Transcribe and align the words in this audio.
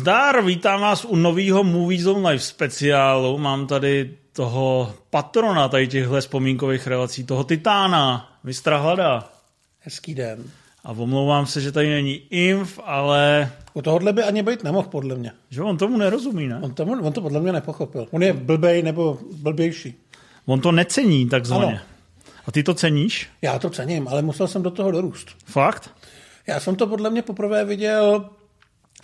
Zdar, 0.00 0.44
vítám 0.44 0.80
vás 0.80 1.04
u 1.04 1.16
nového 1.16 1.64
Movie 1.64 2.02
Zone 2.02 2.28
Live 2.28 2.42
speciálu. 2.42 3.38
Mám 3.38 3.66
tady 3.66 4.16
toho 4.32 4.94
patrona 5.10 5.68
tady 5.68 5.88
těchhle 5.88 6.20
vzpomínkových 6.20 6.86
relací, 6.86 7.24
toho 7.24 7.44
titána, 7.44 8.32
mistra 8.44 8.78
Hlada. 8.78 9.32
Hezký 9.80 10.14
den. 10.14 10.44
A 10.84 10.90
omlouvám 10.90 11.46
se, 11.46 11.60
že 11.60 11.72
tady 11.72 11.90
není 11.90 12.14
Inf, 12.30 12.80
ale... 12.84 13.52
U 13.74 13.82
tohohle 13.82 14.12
by 14.12 14.22
ani 14.22 14.42
být 14.42 14.64
nemohl, 14.64 14.88
podle 14.88 15.14
mě. 15.14 15.32
Že 15.50 15.62
on 15.62 15.78
tomu 15.78 15.96
nerozumí, 15.96 16.48
ne? 16.48 16.60
On, 16.62 16.74
tomu, 16.74 16.92
on 17.02 17.12
to 17.12 17.20
podle 17.20 17.40
mě 17.40 17.52
nepochopil. 17.52 18.06
On 18.10 18.22
je 18.22 18.32
blbej 18.32 18.82
nebo 18.82 19.18
blbější. 19.36 19.94
On 20.46 20.60
to 20.60 20.72
necení, 20.72 21.28
takzvaně. 21.28 21.64
Ano. 21.64 21.78
A 22.46 22.52
ty 22.52 22.62
to 22.62 22.74
ceníš? 22.74 23.28
Já 23.42 23.58
to 23.58 23.70
cením, 23.70 24.08
ale 24.08 24.22
musel 24.22 24.48
jsem 24.48 24.62
do 24.62 24.70
toho 24.70 24.90
dorůst. 24.90 25.28
Fakt? 25.44 25.90
Já 26.46 26.60
jsem 26.60 26.76
to 26.76 26.86
podle 26.86 27.10
mě 27.10 27.22
poprvé 27.22 27.64
viděl 27.64 28.30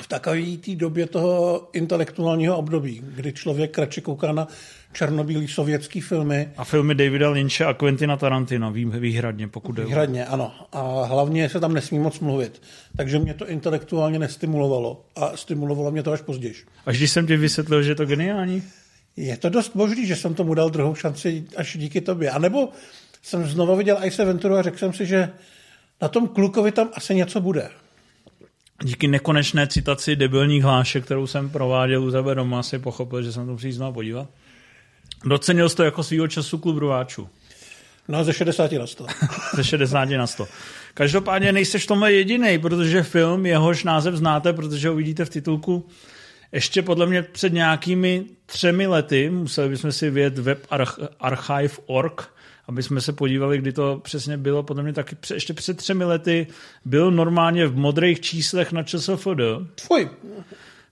v 0.07 0.09
takové 0.09 0.57
té 0.57 0.75
době 0.75 1.07
toho 1.07 1.69
intelektuálního 1.73 2.57
období, 2.57 3.03
kdy 3.15 3.33
člověk 3.33 3.79
radši 3.79 4.01
kouká 4.01 4.33
na 4.33 4.49
černobílý 4.93 5.49
sovětský 5.49 6.01
filmy. 6.01 6.49
A 6.57 6.65
filmy 6.65 6.95
Davida 6.95 7.31
Lynche 7.31 7.65
a 7.65 7.75
Quentina 7.75 8.17
Tarantina 8.17 8.71
výhradně, 8.71 9.49
pokud 9.49 9.73
jde. 9.73 9.85
Výhradně, 9.85 10.27
ano. 10.27 10.53
A 10.73 11.05
hlavně 11.05 11.49
se 11.49 11.61
tam 11.61 11.75
nesmí 11.75 11.99
moc 11.99 12.21
mluvit. 12.21 12.63
Takže 12.97 13.19
mě 13.19 13.35
to 13.35 13.49
intelektuálně 13.49 14.19
nestimulovalo. 14.19 15.05
A 15.17 15.37
stimulovalo 15.37 15.91
mě 15.91 16.03
to 16.03 16.13
až 16.13 16.21
později. 16.21 16.55
Až 16.87 16.97
když 16.97 17.11
jsem 17.11 17.27
ti 17.27 17.37
vysvětlil, 17.37 17.83
že 17.83 17.91
je 17.91 17.95
to 17.95 18.07
geniální? 18.07 18.63
Je 19.17 19.37
to 19.37 19.49
dost 19.49 19.75
možný, 19.75 20.07
že 20.07 20.17
jsem 20.17 20.35
tomu 20.35 20.55
dal 20.55 20.71
druhou 20.71 20.95
šanci 20.95 21.45
až 21.57 21.77
díky 21.77 22.01
tobě. 22.01 22.31
A 22.31 22.39
nebo 22.39 22.69
jsem 23.23 23.47
znovu 23.47 23.77
viděl 23.77 23.99
Ice 24.05 24.25
Venturu 24.25 24.55
a 24.55 24.63
řekl 24.63 24.79
jsem 24.79 24.93
si, 24.93 25.07
že 25.07 25.31
na 26.03 26.09
tom 26.09 26.29
klukovi 26.29 26.73
tam 26.73 26.91
asi 26.95 27.15
něco 27.15 27.41
bude. 27.41 27.71
Díky 28.83 29.09
nekonečné 29.09 29.67
citaci 29.67 30.17
debilních 30.17 30.63
hlášek, 30.63 31.05
kterou 31.05 31.27
jsem 31.27 31.51
prováděl 31.51 32.05
u 32.05 32.11
tebe 32.11 32.35
doma, 32.35 32.63
si 32.63 32.79
pochopil, 32.79 33.23
že 33.23 33.33
jsem 33.33 33.47
to 33.47 33.57
znovu 33.71 33.93
podívat. 33.93 34.29
Docenil 35.25 35.69
jsi 35.69 35.77
to 35.77 35.83
jako 35.83 36.03
svýho 36.03 36.29
času 36.29 36.59
klub 36.59 36.79
rváčů. 36.79 37.29
No, 38.09 38.25
ze 38.25 38.33
60 38.33 38.73
na 38.73 38.87
100. 38.87 39.07
ze 39.55 39.65
60 39.65 40.05
na 40.05 40.27
100. 40.27 40.49
Každopádně 40.95 41.53
nejseš 41.53 41.85
v 41.85 41.87
tomhle 41.87 42.13
jediný, 42.13 42.59
protože 42.59 43.03
film, 43.03 43.47
jehož 43.47 43.85
název 43.85 44.15
znáte, 44.15 44.53
protože 44.53 44.89
ho 44.89 44.95
vidíte 44.95 45.25
v 45.25 45.31
titulku, 45.31 45.87
ještě 46.53 46.83
podle 46.83 47.07
mě 47.07 47.23
před 47.23 47.53
nějakými 47.53 48.25
třemi 48.47 48.87
lety, 48.87 49.31
museli 49.31 49.69
bychom 49.69 49.93
si 49.93 50.11
vědět 50.11 50.39
web 50.39 50.67
archive.org, 51.21 52.29
aby 52.69 52.83
jsme 52.83 53.01
se 53.01 53.13
podívali, 53.13 53.59
kdy 53.59 53.73
to 53.73 54.01
přesně 54.05 54.37
bylo, 54.37 54.63
podle 54.63 54.83
mě 54.83 54.93
taky 54.93 55.17
ještě 55.35 55.55
před 55.55 55.77
třemi 55.77 56.05
lety 56.05 56.47
byl 56.85 57.11
normálně 57.11 57.67
v 57.67 57.77
modrých 57.77 58.21
číslech 58.21 58.73
na 58.73 58.83
ČSFD. 58.83 59.27
Tvoj. 59.87 60.09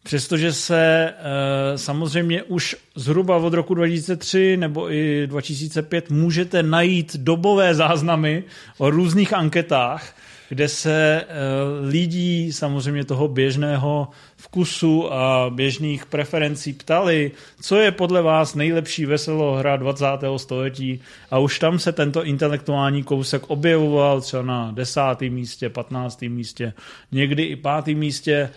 Přestože 0.03 0.53
se 0.53 1.15
e, 1.19 1.79
samozřejmě 1.79 2.43
už 2.43 2.77
zhruba 2.95 3.37
od 3.37 3.55
roku 3.55 3.75
2003 3.75 4.57
nebo 4.57 4.93
i 4.93 5.27
2005 5.27 6.11
můžete 6.11 6.63
najít 6.63 7.17
dobové 7.17 7.75
záznamy 7.75 8.45
o 8.79 8.91
různých 8.91 9.33
anketách, 9.33 10.15
kde 10.49 10.69
se 10.69 11.25
uh, 11.25 11.89
lidí 11.89 12.53
samozřejmě 12.53 13.05
toho 13.05 13.29
běžného 13.29 14.09
vkusu 14.37 15.13
a 15.13 15.51
běžných 15.51 16.07
preferencí 16.07 16.73
ptali, 16.73 17.31
co 17.61 17.77
je 17.77 17.93
podle 17.93 18.23
vás 18.23 18.55
nejlepší 18.55 19.07
veselohra 19.07 19.77
20. 19.77 20.07
století 20.37 21.01
a 21.31 21.39
už 21.39 21.59
tam 21.59 21.79
se 21.79 21.93
tento 21.93 22.25
intelektuální 22.25 23.03
kousek 23.03 23.51
objevoval 23.51 24.21
třeba 24.21 24.43
na 24.43 24.73
desátém 24.73 25.33
místě, 25.33 25.69
patnáctém 25.69 26.33
místě, 26.33 26.73
někdy 27.13 27.43
i 27.43 27.57
pátém 27.57 27.99
místě, 27.99 28.51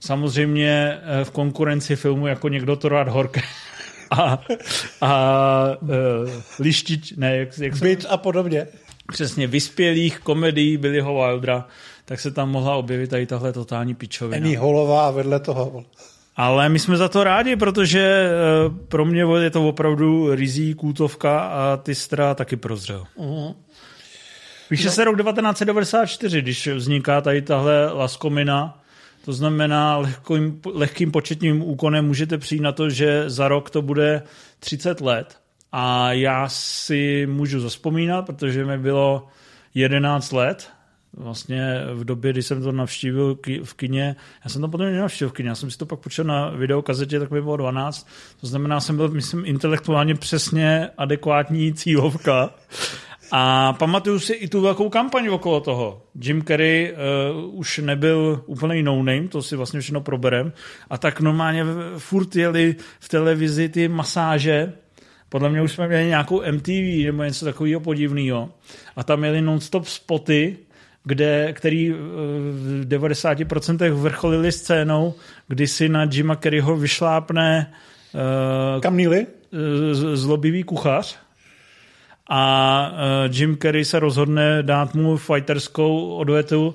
samozřejmě 0.00 0.98
uh, 0.98 1.24
v 1.24 1.30
konkurenci 1.30 1.96
filmu 1.96 2.26
jako 2.26 2.48
někdo 2.48 2.76
to 2.76 2.88
rád 2.88 3.08
horké 3.08 3.40
a, 4.10 4.42
a 5.00 5.64
uh, 5.80 5.88
lištič, 6.58 7.12
ne, 7.16 7.36
jak, 7.36 7.58
jak 7.58 7.76
Byt 7.76 8.06
a 8.08 8.16
podobně 8.16 8.66
přesně 9.10 9.46
vyspělých 9.46 10.18
komedií 10.18 10.76
Billyho 10.76 11.14
Wildera, 11.14 11.66
tak 12.04 12.20
se 12.20 12.30
tam 12.30 12.50
mohla 12.50 12.76
objevit 12.76 13.10
tady 13.10 13.26
tahle 13.26 13.52
totální 13.52 13.94
pičovina. 13.94 14.40
Není 14.40 14.56
holová 14.56 15.10
vedle 15.10 15.40
toho. 15.40 15.84
Ale 16.36 16.68
my 16.68 16.78
jsme 16.78 16.96
za 16.96 17.08
to 17.08 17.24
rádi, 17.24 17.56
protože 17.56 18.00
eh, 18.00 18.30
pro 18.88 19.04
mě 19.04 19.24
je 19.38 19.50
to 19.50 19.68
opravdu 19.68 20.34
rizí 20.34 20.74
kůtovka 20.74 21.40
a 21.40 21.76
ty 21.76 21.94
stra 21.94 22.34
taky 22.34 22.56
prozřel. 22.56 23.04
Uh-huh. 23.18 23.54
Píše 24.68 24.86
no. 24.86 24.92
se 24.92 25.04
rok 25.04 25.16
1994, 25.16 26.42
když 26.42 26.66
vzniká 26.66 27.20
tady 27.20 27.42
tahle 27.42 27.92
laskomina, 27.92 28.82
to 29.24 29.32
znamená, 29.32 29.96
lehkým, 29.96 30.60
lehkým 30.74 31.12
početním 31.12 31.62
úkonem 31.62 32.06
můžete 32.06 32.38
přijít 32.38 32.60
na 32.60 32.72
to, 32.72 32.90
že 32.90 33.30
za 33.30 33.48
rok 33.48 33.70
to 33.70 33.82
bude 33.82 34.22
30 34.58 35.00
let. 35.00 35.39
A 35.72 36.12
já 36.12 36.48
si 36.48 37.26
můžu 37.30 37.60
zaspomínat, 37.60 38.26
protože 38.26 38.64
mi 38.64 38.78
bylo 38.78 39.26
11 39.74 40.32
let, 40.32 40.70
vlastně 41.16 41.80
v 41.94 42.04
době, 42.04 42.32
kdy 42.32 42.42
jsem 42.42 42.62
to 42.62 42.72
navštívil 42.72 43.38
v 43.64 43.74
kině, 43.74 44.16
já 44.44 44.50
jsem 44.50 44.62
to 44.62 44.68
potom 44.68 44.86
nenavštívil 44.86 45.28
v 45.28 45.32
kině, 45.32 45.48
já 45.48 45.54
jsem 45.54 45.70
si 45.70 45.78
to 45.78 45.86
pak 45.86 45.98
počul 45.98 46.24
na 46.24 46.50
videokazetě, 46.50 47.20
tak 47.20 47.30
mi 47.30 47.42
bylo 47.42 47.56
12, 47.56 48.08
to 48.40 48.46
znamená, 48.46 48.80
jsem 48.80 48.96
byl, 48.96 49.08
myslím, 49.08 49.44
intelektuálně 49.46 50.14
přesně 50.14 50.88
adekvátní 50.98 51.74
cílovka. 51.74 52.50
A 53.32 53.72
pamatuju 53.72 54.18
si 54.18 54.32
i 54.32 54.48
tu 54.48 54.60
velkou 54.60 54.88
kampaň 54.88 55.28
okolo 55.28 55.60
toho. 55.60 56.02
Jim 56.22 56.42
Carrey 56.44 56.92
uh, 56.92 57.58
už 57.58 57.78
nebyl 57.78 58.42
úplný 58.46 58.82
no-name, 58.82 59.28
to 59.28 59.42
si 59.42 59.56
vlastně 59.56 59.80
všechno 59.80 60.00
proberem. 60.00 60.52
A 60.90 60.98
tak 60.98 61.20
normálně 61.20 61.64
furt 61.98 62.36
jeli 62.36 62.76
v 63.00 63.08
televizi 63.08 63.68
ty 63.68 63.88
masáže, 63.88 64.72
podle 65.30 65.50
mě 65.50 65.62
už 65.62 65.72
jsme 65.72 65.88
měli 65.88 66.06
nějakou 66.06 66.42
MTV 66.52 67.04
nebo 67.04 67.24
něco 67.24 67.44
takového 67.44 67.80
podivného. 67.80 68.50
A 68.96 69.04
tam 69.04 69.18
měli 69.20 69.42
non-stop 69.42 69.86
spoty, 69.86 70.56
kde, 71.04 71.52
který 71.52 71.90
eh, 71.90 71.94
v 71.94 72.88
90% 72.88 73.92
vrcholili 73.92 74.52
scénou, 74.52 75.14
kdy 75.48 75.66
si 75.66 75.88
na 75.88 76.08
Jima 76.12 76.36
Kerryho 76.36 76.76
vyšlápne 76.76 77.72
uh, 78.74 78.80
Kamnýli? 78.80 79.26
zlobivý 80.12 80.62
kuchař 80.62 81.18
a 82.28 82.92
uh, 82.92 83.34
Jim 83.36 83.56
Carrey 83.56 83.84
se 83.84 83.98
rozhodne 83.98 84.62
dát 84.62 84.94
mu 84.94 85.16
fighterskou 85.16 86.14
odvetu, 86.14 86.74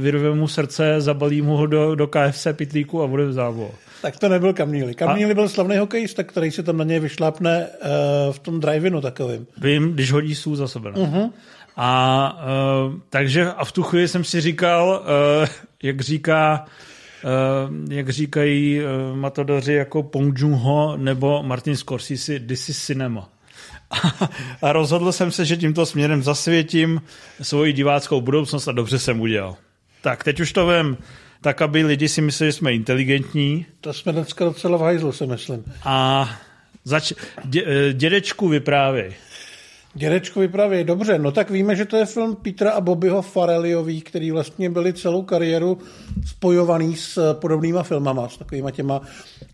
vyrve 0.00 0.34
mu 0.34 0.48
srdce, 0.48 1.00
zabalí 1.00 1.42
mu 1.42 1.56
ho 1.56 1.66
do, 1.66 1.94
do 1.94 2.06
KFC 2.06 2.46
pitlíku 2.52 3.02
a 3.02 3.06
bude 3.06 3.26
v 3.26 3.32
závod. 3.32 3.70
Tak 4.02 4.16
to 4.16 4.28
nebyl 4.28 4.52
Kamníli. 4.52 4.94
Kamníli 4.94 5.30
a... 5.30 5.34
byl 5.34 5.48
slavný 5.48 5.76
hokejista, 5.76 6.22
který 6.22 6.50
se 6.50 6.62
tam 6.62 6.76
na 6.76 6.84
něj 6.84 7.00
vyšlápne 7.00 7.66
uh, 7.66 8.32
v 8.32 8.38
tom 8.38 8.60
drive-inu 8.60 9.00
takovým. 9.00 9.46
Vím, 9.60 9.92
když 9.92 10.12
hodí 10.12 10.34
sůl 10.34 10.56
za 10.56 10.68
sebe. 10.68 10.90
Uh-huh. 10.90 11.30
A 11.76 12.40
uh, 12.86 12.94
takže 13.10 13.52
a 13.52 13.64
v 13.64 13.72
tu 13.72 13.82
chvíli 13.82 14.08
jsem 14.08 14.24
si 14.24 14.40
říkal, 14.40 15.04
uh, 15.42 15.48
jak 15.82 16.00
říká 16.00 16.64
Uh, 17.24 17.94
jak 17.94 18.08
říkají 18.08 18.80
uh, 18.80 19.16
matadoři 19.16 19.72
jako 19.72 20.02
Pong 20.02 20.38
Joon-ho 20.38 20.96
nebo 20.96 21.42
Martin 21.42 21.76
Scorsese, 21.76 22.38
this 22.38 22.68
is 22.68 22.84
cinema. 22.84 23.28
a 24.62 24.72
rozhodl 24.72 25.12
jsem 25.12 25.30
se, 25.30 25.44
že 25.44 25.56
tímto 25.56 25.86
směrem 25.86 26.22
zasvětím 26.22 27.02
svoji 27.42 27.72
diváckou 27.72 28.20
budoucnost 28.20 28.68
a 28.68 28.72
dobře 28.72 28.98
jsem 28.98 29.20
udělal. 29.20 29.56
Tak, 30.02 30.24
teď 30.24 30.40
už 30.40 30.52
to 30.52 30.66
vím 30.66 30.96
tak 31.40 31.62
aby 31.62 31.84
lidi 31.84 32.08
si 32.08 32.20
mysleli, 32.20 32.48
že 32.48 32.52
jsme 32.52 32.74
inteligentní. 32.74 33.66
To 33.80 33.92
jsme 33.92 34.12
dneska 34.12 34.44
docela 34.44 34.78
v 34.78 34.80
hajzlu, 34.80 35.12
si 35.12 35.26
myslím. 35.26 35.64
A 35.84 36.28
zač- 36.84 37.12
dě- 37.44 37.64
eh, 37.66 37.92
dědečku 37.92 38.48
vyprávěj. 38.48 39.14
Dědečku 39.94 40.40
vyprávěj, 40.40 40.84
dobře, 40.84 41.18
no 41.18 41.32
tak 41.32 41.50
víme, 41.50 41.76
že 41.76 41.84
to 41.84 41.96
je 41.96 42.06
film 42.06 42.36
Petra 42.36 42.70
a 42.70 42.80
Bobbyho 42.80 43.22
Fareliový, 43.22 44.00
který 44.00 44.30
vlastně 44.30 44.70
byli 44.70 44.92
celou 44.92 45.22
kariéru 45.22 45.78
spojovaný 46.26 46.96
s 46.96 47.34
podobnýma 47.34 47.82
filmama, 47.82 48.28
s 48.28 48.36
takovýma 48.36 48.70
těma 48.70 49.00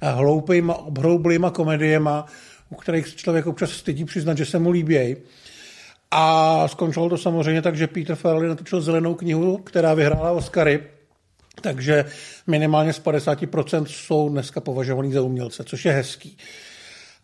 hloupýma, 0.03 0.75
obhroublýma 0.75 1.51
komediema, 1.51 2.27
u 2.75 2.77
kterých 2.77 3.09
se 3.09 3.17
člověk 3.17 3.47
občas 3.47 3.71
stydí 3.71 4.05
přiznat, 4.05 4.39
že 4.39 4.47
se 4.47 4.59
mu 4.59 4.71
líbějí. 4.71 5.17
A 6.11 6.69
skončilo 6.69 7.09
to 7.09 7.19
samozřejmě 7.19 7.63
tak, 7.63 7.77
že 7.77 7.87
Peter 7.87 8.17
Farrelly 8.17 8.49
natočil 8.49 8.81
zelenou 8.81 9.15
knihu, 9.15 9.57
která 9.57 9.95
vyhrála 9.95 10.31
Oscary 10.31 10.81
takže 11.61 12.05
minimálně 12.47 12.93
z 12.93 13.01
50% 13.03 13.85
jsou 13.85 14.29
dneska 14.29 14.61
považovaný 14.61 15.13
za 15.13 15.23
umělce, 15.23 15.65
což 15.65 15.85
je 15.85 15.93
hezký. 15.93 16.37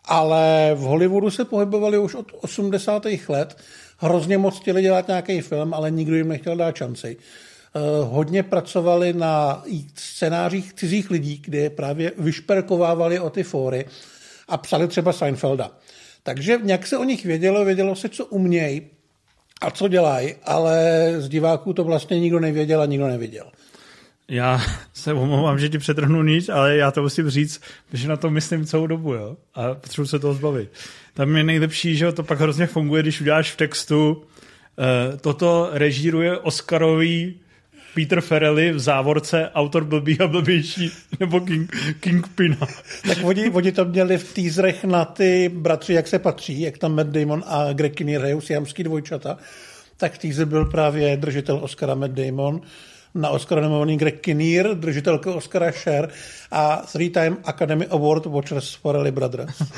Ale 0.04 0.72
v 0.74 0.78
Hollywoodu 0.80 1.30
se 1.30 1.44
pohybovali 1.44 1.98
už 1.98 2.14
od 2.14 2.26
80. 2.40 3.06
let. 3.28 3.56
Hrozně 3.98 4.38
moc 4.38 4.60
chtěli 4.60 4.82
dělat 4.82 5.08
nějaký 5.08 5.40
film, 5.40 5.74
ale 5.74 5.90
nikdo 5.90 6.16
jim 6.16 6.28
nechtěl 6.28 6.56
dát 6.56 6.76
šanci. 6.76 7.16
Eh, 7.16 7.80
hodně 8.04 8.42
pracovali 8.42 9.12
na 9.12 9.64
scénářích 9.94 10.72
cizích 10.72 11.10
lidí, 11.10 11.42
kde 11.44 11.70
právě 11.70 12.12
vyšperkovávali 12.18 13.20
o 13.20 13.30
ty 13.30 13.42
fóry 13.42 13.84
a 14.50 14.56
psali 14.56 14.88
třeba 14.88 15.12
Seinfelda. 15.12 15.70
Takže 16.22 16.58
nějak 16.62 16.86
se 16.86 16.98
o 16.98 17.04
nich 17.04 17.24
vědělo, 17.24 17.64
vědělo 17.64 17.96
se, 17.96 18.08
co 18.08 18.26
umějí 18.26 18.82
a 19.60 19.70
co 19.70 19.88
dělají, 19.88 20.34
ale 20.44 21.14
z 21.18 21.28
diváků 21.28 21.72
to 21.72 21.84
vlastně 21.84 22.20
nikdo 22.20 22.40
nevěděl 22.40 22.82
a 22.82 22.86
nikdo 22.86 23.06
neviděl. 23.06 23.50
Já 24.28 24.60
se 24.92 25.12
omlouvám, 25.12 25.58
že 25.58 25.68
ti 25.68 25.78
přetrhnu 25.78 26.22
nic, 26.22 26.48
ale 26.48 26.76
já 26.76 26.90
to 26.90 27.02
musím 27.02 27.30
říct, 27.30 27.60
že 27.92 28.08
na 28.08 28.16
to 28.16 28.30
myslím 28.30 28.66
celou 28.66 28.86
dobu, 28.86 29.14
jo? 29.14 29.36
A 29.54 29.74
potřebuji 29.74 30.06
se 30.06 30.18
toho 30.18 30.34
zbavit. 30.34 30.70
Tam 31.14 31.36
je 31.36 31.44
nejlepší, 31.44 31.96
že 31.96 32.12
to 32.12 32.22
pak 32.22 32.40
hrozně 32.40 32.66
funguje, 32.66 33.02
když 33.02 33.20
uděláš 33.20 33.52
v 33.52 33.56
textu, 33.56 34.12
uh, 34.12 35.18
toto 35.20 35.68
režíruje 35.72 36.38
Oscarový 36.38 37.40
Peter 37.94 38.20
Farrelly 38.20 38.72
v 38.72 38.78
závorce, 38.78 39.50
autor 39.54 39.84
blbý 39.84 40.20
a 40.20 40.26
blbější, 40.26 40.90
nebo 41.20 41.40
King, 41.40 41.76
Kingpina. 42.00 42.56
Tak 43.08 43.18
oni, 43.22 43.50
oni 43.50 43.72
to 43.72 43.84
měli 43.84 44.18
v 44.18 44.34
teaserech 44.34 44.84
na 44.84 45.04
ty 45.04 45.50
bratři, 45.54 45.92
jak 45.92 46.08
se 46.08 46.18
patří, 46.18 46.60
jak 46.60 46.78
tam 46.78 46.94
Matt 46.94 47.10
Damon 47.10 47.44
a 47.46 47.72
Greg 47.72 47.94
Kinnear 47.94 48.20
hrajou 48.20 48.40
siamský 48.40 48.84
dvojčata, 48.84 49.38
tak 49.96 50.18
teaser 50.18 50.46
byl 50.46 50.64
právě 50.64 51.16
držitel 51.16 51.58
Oscara 51.62 51.94
Matt 51.94 52.12
Damon, 52.12 52.60
na 53.14 53.30
Oscar 53.30 53.62
nominovaný 53.62 53.96
Greg 53.96 54.20
Kinnear, 54.20 54.74
držitelka 54.74 55.34
Oscara 55.34 55.70
Cher 55.70 56.08
a 56.50 56.76
three-time 56.76 57.36
Academy 57.44 57.86
Award 57.86 58.26
Watchers 58.26 58.74
Farrelly 58.74 59.10
Brothers. 59.10 59.62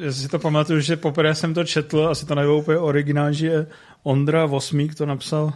Já 0.00 0.12
si 0.12 0.28
to 0.28 0.38
pamatuju, 0.38 0.80
že 0.80 0.96
poprvé 0.96 1.34
jsem 1.34 1.54
to 1.54 1.64
četl, 1.64 2.08
asi 2.08 2.26
to 2.26 2.34
nebylo 2.34 2.58
úplně 2.58 2.78
originál, 2.78 3.32
že 3.32 3.66
Ondra 4.02 4.46
Vosmík 4.46 4.94
to 4.94 5.06
napsal 5.06 5.52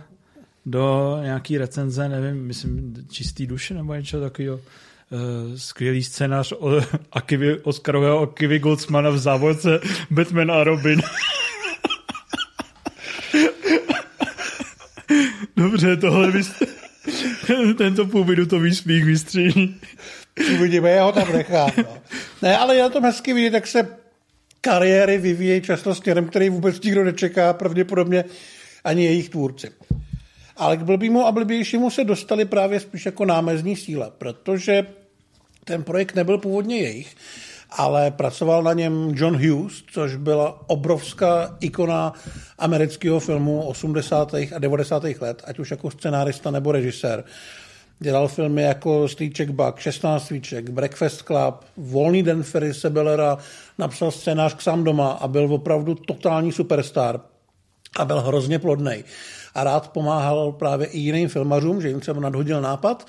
do 0.71 1.19
nějaký 1.23 1.59
recenze, 1.59 2.09
nevím, 2.09 2.47
myslím 2.47 2.95
čistý 3.11 3.47
duše 3.47 3.75
nebo 3.75 3.95
něco 3.95 4.21
takového. 4.21 4.57
Uh, 4.57 5.57
skvělý 5.57 6.05
scénář 6.05 6.53
o 6.59 6.81
Akivi, 7.13 7.59
Oscarového 7.61 8.21
Akivi 8.21 8.59
Goldsmana 8.59 9.11
v 9.11 9.19
závodce 9.19 9.81
Batman 10.11 10.51
a 10.51 10.65
Robin. 10.65 11.03
Dobře, 15.57 15.97
tohle 15.97 16.31
vys... 16.31 16.53
tento 17.79 18.07
půlminutový 18.07 18.75
smích 18.75 19.05
vystříní. 19.05 19.77
Uvidíme, 20.55 20.91
já 20.91 21.05
ho 21.05 21.13
tam 21.13 21.33
nechám. 21.33 21.71
No. 21.77 21.99
Ne, 22.43 22.57
ale 22.57 22.77
já 22.77 22.89
to 22.89 23.01
hezky 23.01 23.33
vidět, 23.33 23.53
jak 23.53 23.67
se 23.67 23.89
kariéry 24.61 25.19
vyvíjejí 25.19 25.61
často 25.61 25.95
směrem, 25.95 26.29
který 26.29 26.49
vůbec 26.51 26.81
nikdo 26.81 27.05
nečeká, 27.05 27.53
pravděpodobně 27.53 28.25
ani 28.85 29.05
jejich 29.05 29.29
tvůrci. 29.29 29.71
Ale 30.59 30.77
k 30.77 30.83
blbýmu 30.83 31.27
a 31.27 31.33
blbějšímu 31.33 31.91
se 31.91 32.05
dostali 32.05 32.45
právě 32.45 32.81
spíš 32.81 33.07
jako 33.07 33.25
námezní 33.25 33.77
síla, 33.77 34.11
protože 34.19 34.87
ten 35.65 35.83
projekt 35.83 36.15
nebyl 36.15 36.39
původně 36.39 36.77
jejich, 36.77 37.17
ale 37.71 38.11
pracoval 38.11 38.63
na 38.63 38.73
něm 38.73 39.13
John 39.15 39.37
Hughes, 39.37 39.83
což 39.93 40.17
byla 40.17 40.61
obrovská 40.67 41.57
ikona 41.61 42.13
amerického 42.59 43.21
filmu 43.21 43.63
80. 43.63 44.35
a 44.35 44.59
90. 44.59 45.03
let, 45.21 45.43
ať 45.45 45.59
už 45.59 45.71
jako 45.71 45.91
scenárista 45.91 46.51
nebo 46.51 46.73
režisér. 46.73 47.25
Dělal 48.01 48.29
filmy 48.29 48.63
jako 48.63 49.09
Strýček 49.09 49.51
Buck, 49.51 49.79
16 49.79 50.27
svíček, 50.27 50.71
Breakfast 50.71 51.23
Club, 51.23 51.65
Volný 51.77 52.23
den 52.23 52.43
Ferry 52.43 52.75
Sebelera, 52.75 53.39
napsal 53.79 54.11
scénář 54.11 54.55
k 54.55 54.63
sám 54.63 54.85
doma 54.85 55.11
a 55.11 55.29
byl 55.29 55.55
opravdu 55.55 55.95
totální 55.95 56.53
superstar 56.53 57.21
a 57.97 58.05
byl 58.05 58.21
hrozně 58.21 58.59
plodný 58.59 59.05
a 59.55 59.65
rád 59.65 59.89
pomáhal 59.89 60.53
právě 60.53 60.87
i 60.87 60.99
jiným 60.99 61.29
filmařům, 61.29 61.83
že 61.83 61.89
jim 61.89 62.01
třeba 62.01 62.21
nadhodil 62.21 62.61
nápad 62.61 63.07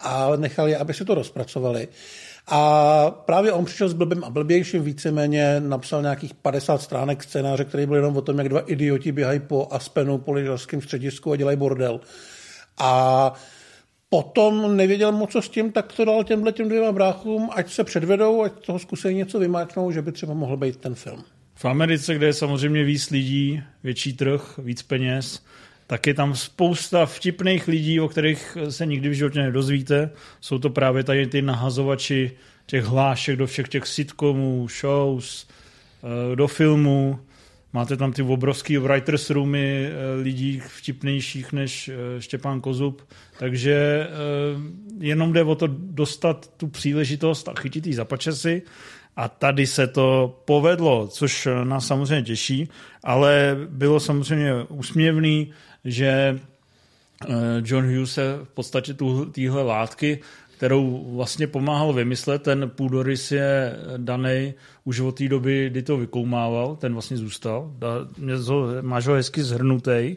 a 0.00 0.36
nechal 0.36 0.68
je, 0.68 0.76
aby 0.76 0.94
si 0.94 1.04
to 1.04 1.14
rozpracovali. 1.14 1.88
A 2.46 3.10
právě 3.10 3.52
on 3.52 3.64
přišel 3.64 3.88
s 3.88 3.92
blbým 3.92 4.24
a 4.24 4.30
blbějším, 4.30 4.82
víceméně 4.82 5.60
napsal 5.60 6.02
nějakých 6.02 6.34
50 6.34 6.82
stránek 6.82 7.22
scénáře, 7.22 7.64
který 7.64 7.86
byl 7.86 7.96
jenom 7.96 8.16
o 8.16 8.22
tom, 8.22 8.38
jak 8.38 8.48
dva 8.48 8.60
idioti 8.60 9.12
běhají 9.12 9.40
po 9.40 9.68
Aspenu, 9.70 10.18
po 10.18 10.32
lyžařském 10.32 10.82
středisku 10.82 11.32
a 11.32 11.36
dělají 11.36 11.56
bordel. 11.56 12.00
A 12.78 13.32
potom 14.08 14.76
nevěděl 14.76 15.12
moc 15.12 15.30
co 15.30 15.42
s 15.42 15.48
tím, 15.48 15.72
tak 15.72 15.92
to 15.92 16.04
dal 16.04 16.24
těmhle 16.24 16.52
těm 16.52 16.68
dvěma 16.68 16.92
bráchům, 16.92 17.50
ať 17.52 17.72
se 17.72 17.84
předvedou, 17.84 18.42
ať 18.42 18.66
toho 18.66 18.78
zkusí 18.78 19.14
něco 19.14 19.38
vymáčknout, 19.38 19.92
že 19.92 20.02
by 20.02 20.12
třeba 20.12 20.34
mohl 20.34 20.56
být 20.56 20.76
ten 20.76 20.94
film. 20.94 21.24
V 21.60 21.64
Americe, 21.64 22.14
kde 22.14 22.26
je 22.26 22.32
samozřejmě 22.32 22.84
víc 22.84 23.10
lidí, 23.10 23.62
větší 23.84 24.12
trh, 24.12 24.58
víc 24.58 24.82
peněz, 24.82 25.44
tak 25.86 26.06
je 26.06 26.14
tam 26.14 26.36
spousta 26.36 27.06
vtipných 27.06 27.68
lidí, 27.68 28.00
o 28.00 28.08
kterých 28.08 28.56
se 28.68 28.86
nikdy 28.86 29.08
v 29.08 29.12
životě 29.12 29.42
nedozvíte. 29.42 30.10
Jsou 30.40 30.58
to 30.58 30.70
právě 30.70 31.04
tady 31.04 31.26
ty 31.26 31.42
nahazovači 31.42 32.32
těch 32.66 32.84
hlášek 32.84 33.36
do 33.36 33.46
všech 33.46 33.68
těch 33.68 33.86
sitcomů, 33.86 34.68
shows, 34.80 35.48
eh, 36.02 36.36
do 36.36 36.46
filmů. 36.46 37.20
Máte 37.72 37.96
tam 37.96 38.12
ty 38.12 38.22
obrovský 38.22 38.78
writers 38.78 39.30
roomy 39.30 39.86
eh, 39.86 40.22
lidí 40.22 40.62
vtipnějších 40.66 41.52
než 41.52 41.88
eh, 41.88 42.22
Štěpán 42.22 42.60
Kozub. 42.60 43.08
Takže 43.38 44.08
jenom 44.98 45.32
jde 45.32 45.42
o 45.42 45.54
to 45.54 45.66
dostat 45.70 46.52
tu 46.56 46.68
příležitost 46.68 47.48
a 47.48 47.54
chytit 47.60 47.86
ji 47.86 47.94
za 47.94 48.04
pačesy. 48.04 48.62
A 49.20 49.28
tady 49.28 49.66
se 49.66 49.86
to 49.86 50.40
povedlo, 50.44 51.08
což 51.08 51.48
nás 51.64 51.86
samozřejmě 51.86 52.22
těší, 52.22 52.68
ale 53.04 53.56
bylo 53.70 54.00
samozřejmě 54.00 54.52
úsměvný, 54.68 55.52
že 55.84 56.40
eh, 57.28 57.34
John 57.64 57.84
Hughes 57.84 58.12
se 58.12 58.38
v 58.44 58.48
podstatě 58.48 58.94
téhle 59.32 59.62
látky, 59.62 60.18
kterou 60.56 61.14
vlastně 61.14 61.46
pomáhal 61.46 61.92
vymyslet, 61.92 62.42
ten 62.42 62.70
půdorys 62.70 63.32
je 63.32 63.76
daný 63.96 64.54
už 64.84 65.00
od 65.00 65.18
té 65.18 65.28
doby, 65.28 65.70
kdy 65.70 65.82
to 65.82 65.96
vykoumával, 65.96 66.76
ten 66.76 66.92
vlastně 66.92 67.16
zůstal, 67.16 67.72
máš 68.80 69.06
ho 69.06 69.14
hezky 69.14 69.42
zhrnutý, 69.42 70.16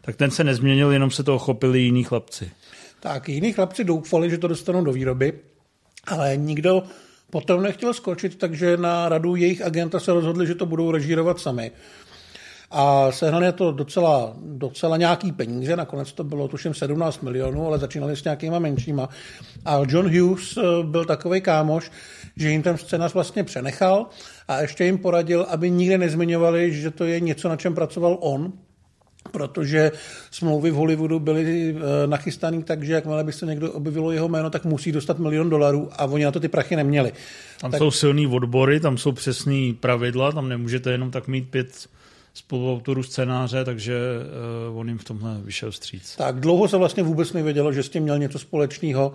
tak 0.00 0.16
ten 0.16 0.30
se 0.30 0.44
nezměnil, 0.44 0.90
jenom 0.90 1.10
se 1.10 1.22
to 1.22 1.38
chopili 1.38 1.80
jiní 1.80 2.04
chlapci. 2.04 2.50
Tak, 3.00 3.28
jiní 3.28 3.52
chlapci 3.52 3.84
doufali, 3.84 4.30
že 4.30 4.38
to 4.38 4.48
dostanou 4.48 4.84
do 4.84 4.92
výroby, 4.92 5.32
ale 6.06 6.36
nikdo 6.36 6.82
potom 7.34 7.62
nechtěl 7.62 7.94
skočit, 7.94 8.38
takže 8.38 8.76
na 8.76 9.08
radu 9.08 9.36
jejich 9.36 9.62
agenta 9.62 10.00
se 10.00 10.12
rozhodli, 10.12 10.46
že 10.46 10.54
to 10.54 10.66
budou 10.66 10.90
režírovat 10.90 11.40
sami 11.40 11.72
a 12.70 13.12
sehnali 13.12 13.52
to 13.52 13.72
docela, 13.72 14.36
docela 14.38 14.96
nějaký 14.96 15.32
peníze, 15.32 15.76
nakonec 15.76 16.12
to 16.12 16.24
bylo 16.24 16.48
tuším 16.48 16.74
17 16.74 17.22
milionů, 17.22 17.66
ale 17.66 17.78
začínali 17.78 18.16
s 18.16 18.24
nějakýma 18.24 18.58
menšíma. 18.58 19.08
A 19.64 19.80
John 19.88 20.18
Hughes 20.18 20.56
eh, 20.56 20.62
byl 20.82 21.04
takový 21.04 21.40
kámoš, 21.40 21.90
že 22.36 22.50
jim 22.50 22.62
ten 22.62 22.78
scénář 22.78 23.14
vlastně 23.14 23.44
přenechal 23.44 24.06
a 24.48 24.60
ještě 24.60 24.84
jim 24.84 24.98
poradil, 24.98 25.46
aby 25.48 25.70
nikdy 25.70 25.98
nezmiňovali, 25.98 26.72
že 26.72 26.90
to 26.90 27.04
je 27.04 27.20
něco, 27.20 27.48
na 27.48 27.56
čem 27.56 27.74
pracoval 27.74 28.18
on, 28.20 28.52
protože 29.34 29.92
smlouvy 30.30 30.70
v 30.70 30.74
Hollywoodu 30.74 31.20
byly 31.20 31.76
eh, 31.76 32.06
nachystané 32.06 32.62
tak, 32.62 32.82
že 32.82 32.92
jakmile 32.92 33.24
by 33.24 33.32
se 33.32 33.46
někdo 33.46 33.72
objevilo 33.72 34.12
jeho 34.12 34.28
jméno, 34.28 34.50
tak 34.50 34.64
musí 34.64 34.92
dostat 34.92 35.18
milion 35.18 35.50
dolarů 35.50 35.88
a 35.92 36.04
oni 36.04 36.24
na 36.24 36.30
to 36.30 36.40
ty 36.40 36.48
prachy 36.48 36.76
neměli. 36.76 37.12
Tam 37.60 37.70
tak... 37.70 37.78
jsou 37.78 37.90
silný 37.90 38.26
odbory, 38.26 38.80
tam 38.80 38.98
jsou 38.98 39.12
přesný 39.12 39.74
pravidla, 39.74 40.32
tam 40.32 40.48
nemůžete 40.48 40.92
jenom 40.92 41.10
tak 41.10 41.28
mít 41.28 41.48
pět 41.50 41.88
spoluautorů 42.34 43.02
scénáře, 43.02 43.64
takže 43.64 43.98
uh, 44.70 44.78
on 44.78 44.88
jim 44.88 44.98
v 44.98 45.04
tomhle 45.04 45.40
vyšel 45.44 45.70
vstříc. 45.70 46.16
Tak 46.16 46.40
dlouho 46.40 46.68
se 46.68 46.76
vlastně 46.76 47.02
vůbec 47.02 47.32
nevědělo, 47.32 47.72
že 47.72 47.82
s 47.82 47.88
tím 47.88 48.02
měl 48.02 48.18
něco 48.18 48.38
společného. 48.38 49.12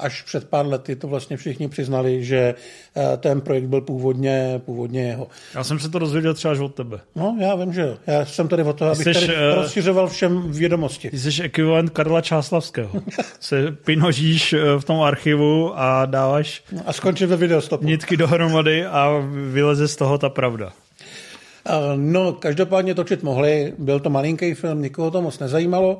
Až 0.00 0.22
před 0.22 0.48
pár 0.48 0.66
lety 0.66 0.96
to 0.96 1.08
vlastně 1.08 1.36
všichni 1.36 1.68
přiznali, 1.68 2.24
že 2.24 2.54
uh, 2.94 3.02
ten 3.16 3.40
projekt 3.40 3.64
byl 3.64 3.80
původně, 3.80 4.60
původně 4.64 5.02
jeho. 5.02 5.26
Já 5.54 5.64
jsem 5.64 5.78
se 5.78 5.88
to 5.88 5.98
dozvěděl 5.98 6.34
třeba 6.34 6.52
až 6.52 6.58
od 6.58 6.74
tebe. 6.74 7.00
No, 7.16 7.36
já 7.40 7.54
vím, 7.54 7.72
že 7.72 7.80
jo. 7.80 7.96
Já 8.06 8.24
jsem 8.24 8.48
tady 8.48 8.62
o 8.62 8.72
to, 8.72 8.86
abych 8.86 9.04
jsi, 9.04 9.14
tady 9.14 9.26
uh, 9.26 9.54
rozšiřoval 9.54 10.08
všem 10.08 10.52
vědomosti. 10.52 11.10
Ty 11.10 11.18
jsi 11.18 11.42
ekvivalent 11.42 11.90
Karla 11.90 12.20
Čáslavského. 12.20 12.90
se 13.40 13.72
pinožíš 13.84 14.54
v 14.78 14.84
tom 14.84 15.00
archivu 15.00 15.78
a 15.78 16.06
dáváš 16.06 16.62
no, 16.72 16.82
a 16.86 16.92
skončí 16.92 17.26
ve 17.26 17.36
videostopu. 17.36 17.86
nitky 17.86 18.16
dohromady 18.16 18.86
a 18.86 19.10
vyleze 19.52 19.88
z 19.88 19.96
toho 19.96 20.18
ta 20.18 20.28
pravda. 20.28 20.72
No, 21.96 22.32
každopádně 22.32 22.94
točit 22.94 23.22
mohli, 23.22 23.72
byl 23.78 24.00
to 24.00 24.10
malinký 24.10 24.54
film, 24.54 24.82
nikoho 24.82 25.10
to 25.10 25.22
moc 25.22 25.38
nezajímalo. 25.38 25.98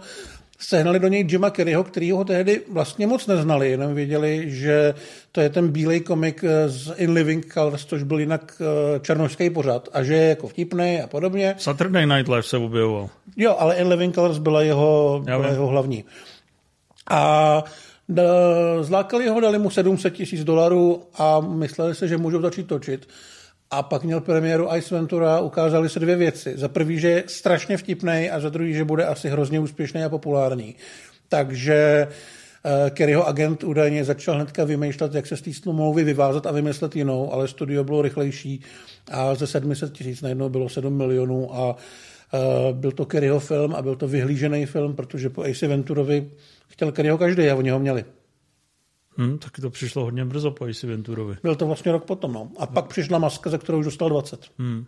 Sehnali 0.61 0.99
do 0.99 1.09
něj 1.09 1.27
Jima 1.29 1.51
Kerryho, 1.51 1.85
který 1.85 2.11
ho 2.13 2.25
tehdy 2.25 2.63
vlastně 2.73 3.07
moc 3.07 3.27
neznali, 3.27 3.71
jenom 3.71 3.95
věděli, 3.95 4.45
že 4.47 4.95
to 5.33 5.41
je 5.41 5.49
ten 5.49 5.69
bílej 5.69 6.01
komik 6.01 6.45
z 6.67 6.93
In 6.97 7.13
Living 7.13 7.53
Colors, 7.53 7.85
což 7.85 8.03
byl 8.03 8.21
jinak 8.21 8.63
eh, 8.63 9.01
černošský 9.01 9.51
pořad 9.51 9.89
a 9.93 10.03
že 10.03 10.15
je 10.15 10.29
jako 10.29 10.49
vtipný 10.49 11.01
a 11.05 11.07
podobně. 11.07 11.55
Saturday 11.59 12.07
Night 12.07 12.29
Live 12.29 12.43
se 12.43 12.57
objevoval. 12.57 13.09
Jo, 13.37 13.57
ale 13.59 13.77
In 13.77 13.89
Living 13.89 14.15
Colors 14.15 14.39
byla 14.39 14.63
jeho, 14.63 15.23
byla 15.25 15.49
jeho 15.49 15.67
hlavní. 15.67 16.05
A 17.11 17.65
zlákali 18.81 19.29
ho, 19.29 19.41
dali 19.41 19.59
mu 19.59 19.71
700 19.71 20.15
tisíc 20.15 20.45
dolarů 20.45 21.03
a 21.15 21.41
mysleli 21.41 21.95
se, 21.95 22.09
že 22.09 22.17
můžou 22.17 22.41
začít 22.41 22.67
točit. 22.67 23.09
A 23.71 23.83
pak 23.83 24.05
měl 24.05 24.21
premiéru 24.21 24.69
Ice 24.77 24.95
Ventura, 24.95 25.41
ukázali 25.41 25.89
se 25.89 26.01
dvě 26.01 26.17
věci. 26.17 26.53
Za 26.57 26.69
prvý, 26.69 26.99
že 26.99 27.09
je 27.09 27.25
strašně 27.27 27.77
vtipný 27.77 28.31
a 28.31 28.41
za 28.41 28.49
druhý, 28.49 28.75
že 28.75 28.85
bude 28.85 29.05
asi 29.05 29.29
hrozně 29.29 29.61
úspěšný 29.61 30.03
a 30.03 30.09
populární. 30.09 30.75
Takže 31.29 32.07
uh, 32.07 32.91
Kerryho 32.91 33.27
agent 33.27 33.65
údajně 33.65 34.05
začal 34.05 34.35
hnedka 34.35 34.65
vymýšlet, 34.65 35.15
jak 35.15 35.27
se 35.27 35.37
z 35.37 35.43
té 35.43 35.53
smlouvy 35.53 36.05
vyvázat 36.05 36.47
a 36.47 36.53
vymyslet 36.53 36.97
jinou, 36.97 37.33
ale 37.33 37.49
studio 37.49 37.85
bylo 37.85 38.03
rychlejší 38.03 38.61
a 39.11 39.35
ze 39.35 39.47
700 39.47 39.93
tisíc 39.93 40.23
najednou 40.23 40.49
bylo 40.49 40.69
7 40.69 40.97
milionů 40.97 41.55
a 41.55 41.77
byl 42.73 42.93
to 42.93 43.07
Kerryho 43.07 43.41
film 43.41 43.75
a 43.75 43.83
byl 43.83 43.97
to 43.97 44.09
vyhlížený 44.09 44.67
film, 44.67 44.97
protože 44.97 45.31
po 45.31 45.43
Ace 45.43 45.69
Venturovi 45.69 46.31
chtěl 46.69 46.93
Kerryho 46.93 47.19
každý 47.19 47.51
a 47.51 47.55
oni 47.55 47.71
ho 47.71 47.79
měli. 47.79 48.05
Hmm, 49.21 49.39
taky 49.39 49.63
to 49.63 49.71
přišlo 49.71 50.05
hodně 50.05 50.25
brzo 50.25 50.51
po 50.51 50.65
Ace 50.65 50.87
Venturovi. 50.87 51.37
Byl 51.43 51.55
to 51.55 51.67
vlastně 51.67 51.93
rok 51.93 52.05
potom, 52.05 52.33
no. 52.33 52.51
A 52.59 52.67
pak 52.67 52.87
přišla 52.87 53.19
maska, 53.19 53.51
za 53.51 53.59
kterou 53.59 53.79
už 53.79 53.85
dostal 53.85 54.09
20. 54.09 54.41
Hmm. 54.59 54.85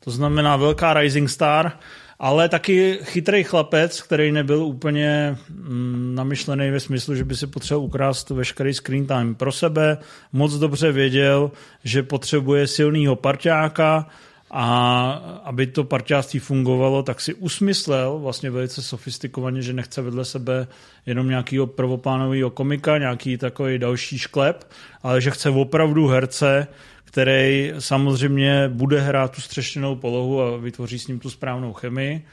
To 0.00 0.10
znamená 0.10 0.56
velká 0.56 0.94
rising 0.94 1.30
star, 1.30 1.78
ale 2.18 2.48
taky 2.48 2.98
chytrý 3.02 3.44
chlapec, 3.44 4.02
který 4.02 4.32
nebyl 4.32 4.64
úplně 4.64 5.36
mm, 5.50 6.14
namyšlený 6.14 6.70
ve 6.70 6.80
smyslu, 6.80 7.14
že 7.14 7.24
by 7.24 7.36
si 7.36 7.46
potřeboval 7.46 7.86
ukrást 7.86 8.30
veškerý 8.30 8.74
screen 8.74 9.06
time 9.06 9.34
pro 9.34 9.52
sebe. 9.52 9.98
Moc 10.32 10.54
dobře 10.54 10.92
věděl, 10.92 11.50
že 11.84 12.02
potřebuje 12.02 12.66
silného 12.66 13.16
parťáka, 13.16 14.06
a 14.54 15.10
aby 15.44 15.66
to 15.66 15.84
parťáctví 15.84 16.38
fungovalo, 16.38 17.02
tak 17.02 17.20
si 17.20 17.34
usmyslel 17.34 18.18
vlastně 18.18 18.50
velice 18.50 18.82
sofistikovaně, 18.82 19.62
že 19.62 19.72
nechce 19.72 20.02
vedle 20.02 20.24
sebe 20.24 20.66
jenom 21.06 21.28
nějakého 21.28 21.66
prvoplánového 21.66 22.50
komika, 22.50 22.98
nějaký 22.98 23.38
takový 23.38 23.78
další 23.78 24.18
šklep, 24.18 24.70
ale 25.02 25.20
že 25.20 25.30
chce 25.30 25.50
opravdu 25.50 26.06
herce, 26.06 26.66
který 27.04 27.72
samozřejmě 27.78 28.68
bude 28.68 29.00
hrát 29.00 29.32
tu 29.32 29.40
střeštěnou 29.40 29.96
polohu 29.96 30.42
a 30.42 30.56
vytvoří 30.56 30.98
s 30.98 31.06
ním 31.06 31.18
tu 31.18 31.30
správnou 31.30 31.72
chemii. 31.72 32.24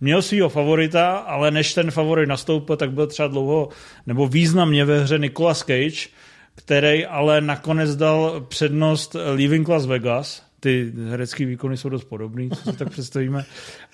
Měl 0.00 0.22
svýho 0.22 0.48
favorita, 0.48 1.16
ale 1.16 1.50
než 1.50 1.74
ten 1.74 1.90
favorit 1.90 2.28
nastoupil, 2.28 2.76
tak 2.76 2.92
byl 2.92 3.06
třeba 3.06 3.28
dlouho 3.28 3.68
nebo 4.06 4.26
významně 4.26 4.84
ve 4.84 5.02
hře 5.02 5.18
Nicolas 5.18 5.58
Cage, 5.58 6.08
který 6.54 7.06
ale 7.06 7.40
nakonec 7.40 7.96
dal 7.96 8.40
přednost 8.48 9.16
Leaving 9.34 9.68
Las 9.68 9.86
Vegas, 9.86 10.51
ty 10.62 10.92
herecké 11.08 11.44
výkony 11.44 11.76
jsou 11.76 11.88
dost 11.88 12.04
podobný, 12.04 12.50
co 12.50 12.72
si 12.72 12.78
tak 12.78 12.90
představíme. 12.90 13.44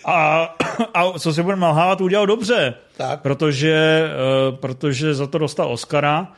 A, 0.06 0.44
a 0.94 1.18
co 1.18 1.34
si 1.34 1.42
budeme 1.42 1.60
nalhávat, 1.60 2.00
udělal 2.00 2.26
dobře, 2.26 2.74
tak. 2.96 3.20
Protože, 3.20 4.04
uh, 4.50 4.56
protože 4.56 5.14
za 5.14 5.26
to 5.26 5.38
dostal 5.38 5.72
Oscara. 5.72 6.32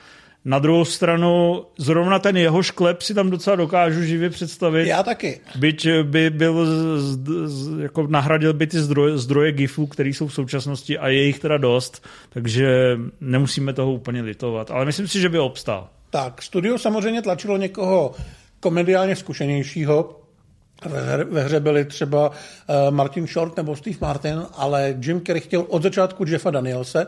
Na 0.44 0.58
druhou 0.58 0.84
stranu, 0.84 1.64
zrovna 1.78 2.18
ten 2.18 2.36
jeho 2.36 2.62
šklep 2.62 3.02
si 3.02 3.14
tam 3.14 3.30
docela 3.30 3.56
dokážu 3.56 4.02
živě 4.02 4.30
představit. 4.30 4.88
Já 4.88 5.02
taky. 5.02 5.40
Byť 5.56 5.88
by 6.02 6.30
byl, 6.30 6.66
z, 7.00 7.18
z, 7.44 7.80
jako 7.80 8.06
nahradil 8.06 8.52
by 8.52 8.66
ty 8.66 8.78
zdroje, 8.80 9.18
zdroje 9.18 9.52
GIFů, 9.52 9.86
které 9.86 10.08
jsou 10.08 10.26
v 10.26 10.34
současnosti 10.34 10.98
a 10.98 11.08
je 11.08 11.22
jich 11.22 11.38
teda 11.38 11.56
dost, 11.56 12.06
takže 12.30 12.98
nemusíme 13.20 13.72
toho 13.72 13.92
úplně 13.92 14.22
litovat. 14.22 14.70
Ale 14.70 14.84
myslím 14.84 15.08
si, 15.08 15.20
že 15.20 15.28
by 15.28 15.38
obstál. 15.38 15.88
Tak, 16.10 16.42
studio 16.42 16.78
samozřejmě 16.78 17.22
tlačilo 17.22 17.56
někoho 17.56 18.14
komediálně 18.60 19.16
zkušenějšího, 19.16 20.19
ve 21.30 21.42
hře 21.42 21.60
byli 21.60 21.84
třeba 21.84 22.30
eh, 22.68 22.90
Martin 22.90 23.26
Short 23.26 23.56
nebo 23.56 23.76
Steve 23.76 23.96
Martin, 24.00 24.42
ale 24.52 24.94
Jim 25.02 25.20
Carrey 25.20 25.40
chtěl 25.40 25.66
od 25.68 25.82
začátku 25.82 26.24
Jeffa 26.28 26.50
Danielse, 26.50 27.06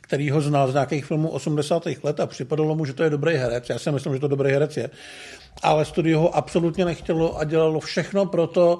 který 0.00 0.30
ho 0.30 0.40
znal 0.40 0.70
z 0.70 0.72
nějakých 0.72 1.04
filmů 1.04 1.28
80. 1.28 1.86
let 2.02 2.20
a 2.20 2.26
připadalo 2.26 2.74
mu, 2.74 2.84
že 2.84 2.92
to 2.92 3.02
je 3.02 3.10
dobrý 3.10 3.34
herec. 3.34 3.68
Já 3.68 3.78
si 3.78 3.92
myslím, 3.92 4.14
že 4.14 4.20
to 4.20 4.28
dobrý 4.28 4.52
herec 4.52 4.76
je. 4.76 4.90
Ale 5.62 5.84
studio 5.84 6.20
ho 6.20 6.36
absolutně 6.36 6.84
nechtělo 6.84 7.38
a 7.38 7.44
dělalo 7.44 7.80
všechno 7.80 8.26
pro 8.26 8.46
to, 8.46 8.78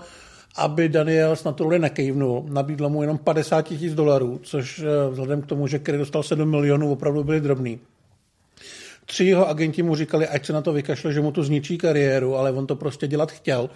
aby 0.57 0.89
Daniels 0.89 1.45
na 1.45 1.53
to 1.53 1.69
nekejvnul. 1.71 2.45
Nabídlo 2.49 2.91
mu 2.91 3.03
jenom 3.03 3.19
50 3.19 3.63
tisíc 3.63 3.95
dolarů, 3.95 4.41
což 4.43 4.79
eh, 4.79 5.11
vzhledem 5.11 5.43
k 5.43 5.47
tomu, 5.47 5.67
že 5.67 5.79
Kerry 5.79 5.99
dostal 5.99 6.23
7 6.23 6.51
milionů, 6.51 6.93
opravdu 6.93 7.25
byly 7.25 7.41
drobný. 7.41 7.81
Tři 9.07 9.25
jeho 9.25 9.49
agenti 9.49 9.83
mu 9.83 9.97
říkali, 9.97 10.29
ať 10.29 10.47
se 10.47 10.53
na 10.53 10.61
to 10.63 10.73
vykašle, 10.73 11.13
že 11.13 11.21
mu 11.21 11.33
to 11.33 11.43
zničí 11.43 11.79
kariéru, 11.79 12.37
ale 12.37 12.53
on 12.53 12.67
to 12.67 12.77
prostě 12.77 13.07
dělat 13.07 13.33
chtěl. 13.33 13.71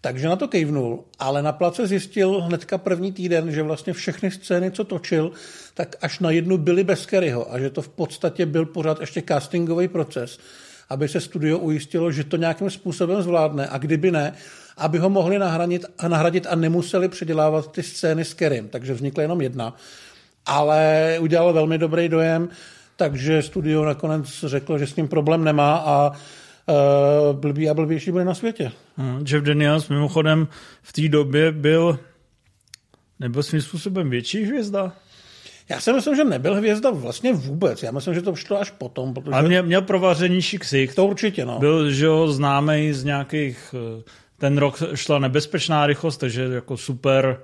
Takže 0.00 0.28
na 0.28 0.36
to 0.36 0.48
kejvnul, 0.48 1.04
ale 1.18 1.42
na 1.42 1.52
place 1.52 1.86
zjistil 1.86 2.40
hnedka 2.40 2.78
první 2.78 3.12
týden, 3.12 3.52
že 3.52 3.62
vlastně 3.62 3.92
všechny 3.92 4.30
scény, 4.30 4.70
co 4.70 4.84
točil, 4.84 5.32
tak 5.74 5.96
až 6.02 6.18
na 6.18 6.30
jednu 6.30 6.58
byly 6.58 6.84
bez 6.84 7.06
Kerryho 7.06 7.54
a 7.54 7.58
že 7.58 7.70
to 7.70 7.82
v 7.82 7.88
podstatě 7.88 8.46
byl 8.46 8.66
pořád 8.66 9.00
ještě 9.00 9.22
castingový 9.28 9.88
proces, 9.88 10.38
aby 10.88 11.08
se 11.08 11.20
studio 11.20 11.58
ujistilo, 11.58 12.12
že 12.12 12.24
to 12.24 12.36
nějakým 12.36 12.70
způsobem 12.70 13.22
zvládne 13.22 13.68
a 13.70 13.78
kdyby 13.78 14.10
ne, 14.10 14.32
aby 14.76 14.98
ho 14.98 15.10
mohli 15.10 15.38
nahradit, 15.38 15.84
nahradit 16.08 16.46
a 16.50 16.54
nemuseli 16.54 17.08
předělávat 17.08 17.72
ty 17.72 17.82
scény 17.82 18.24
s 18.24 18.34
Kerrym. 18.34 18.68
Takže 18.68 18.94
vznikla 18.94 19.22
jenom 19.22 19.40
jedna. 19.40 19.76
Ale 20.46 21.16
udělal 21.20 21.52
velmi 21.52 21.78
dobrý 21.78 22.08
dojem, 22.08 22.48
takže 22.96 23.42
studio 23.42 23.84
nakonec 23.84 24.44
řeklo, 24.46 24.78
že 24.78 24.86
s 24.86 24.92
tím 24.92 25.08
problém 25.08 25.44
nemá 25.44 25.76
a 25.76 26.12
uh, 26.70 27.36
blbý 27.36 27.70
a 27.70 27.74
blbější 27.74 28.12
byli 28.12 28.24
na 28.24 28.34
světě. 28.34 28.72
Hmm, 28.96 29.24
Jeff 29.28 29.46
Daniels 29.46 29.88
mimochodem 29.88 30.48
v 30.82 30.92
té 30.92 31.08
době 31.08 31.52
byl 31.52 31.98
nebyl 33.20 33.42
svým 33.42 33.62
způsobem 33.62 34.10
větší 34.10 34.44
hvězda? 34.44 34.92
Já 35.68 35.80
si 35.80 35.92
myslím, 35.92 36.16
že 36.16 36.24
nebyl 36.24 36.54
hvězda 36.54 36.90
vlastně 36.90 37.32
vůbec. 37.32 37.82
Já 37.82 37.90
myslím, 37.92 38.14
že 38.14 38.22
to 38.22 38.34
šlo 38.34 38.60
až 38.60 38.70
potom. 38.70 39.14
Protože... 39.14 39.32
Ale 39.32 39.48
měl, 39.48 39.62
měl 39.62 39.82
provařenější 39.82 40.58
ksicht. 40.58 40.94
To 40.94 41.06
určitě, 41.06 41.44
no. 41.44 41.58
Byl, 41.58 41.90
že 41.90 42.06
ho 42.06 42.32
známý 42.32 42.92
z 42.92 43.04
nějakých... 43.04 43.74
Eh, 43.98 44.02
ten 44.38 44.58
rok 44.58 44.82
šla 44.94 45.18
nebezpečná 45.18 45.86
rychlost, 45.86 46.16
takže 46.16 46.42
jako 46.42 46.76
super 46.76 47.40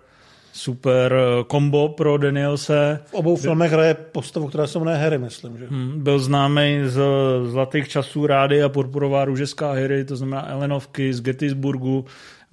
super 0.57 1.15
kombo 1.47 1.89
pro 1.89 2.19
Danielse. 2.19 3.01
V 3.05 3.15
obou 3.15 3.37
filmech 3.37 3.73
hraje 3.73 3.95
postavu, 3.95 4.49
která 4.49 4.67
se 4.67 4.79
jmenuje 4.79 4.97
Harry, 4.97 5.19
myslím. 5.19 5.59
Že? 5.59 5.67
Hmm, 5.67 6.03
byl 6.03 6.19
známý 6.19 6.81
z 6.85 7.01
Zlatých 7.45 7.89
časů 7.89 8.27
Rády 8.27 8.63
a 8.63 8.69
Purpurová 8.69 9.25
růžeská 9.25 9.73
Harry, 9.73 10.05
to 10.05 10.17
znamená 10.17 10.51
Elenovky 10.51 11.15
z 11.15 11.21
Gettysburgu. 11.21 12.05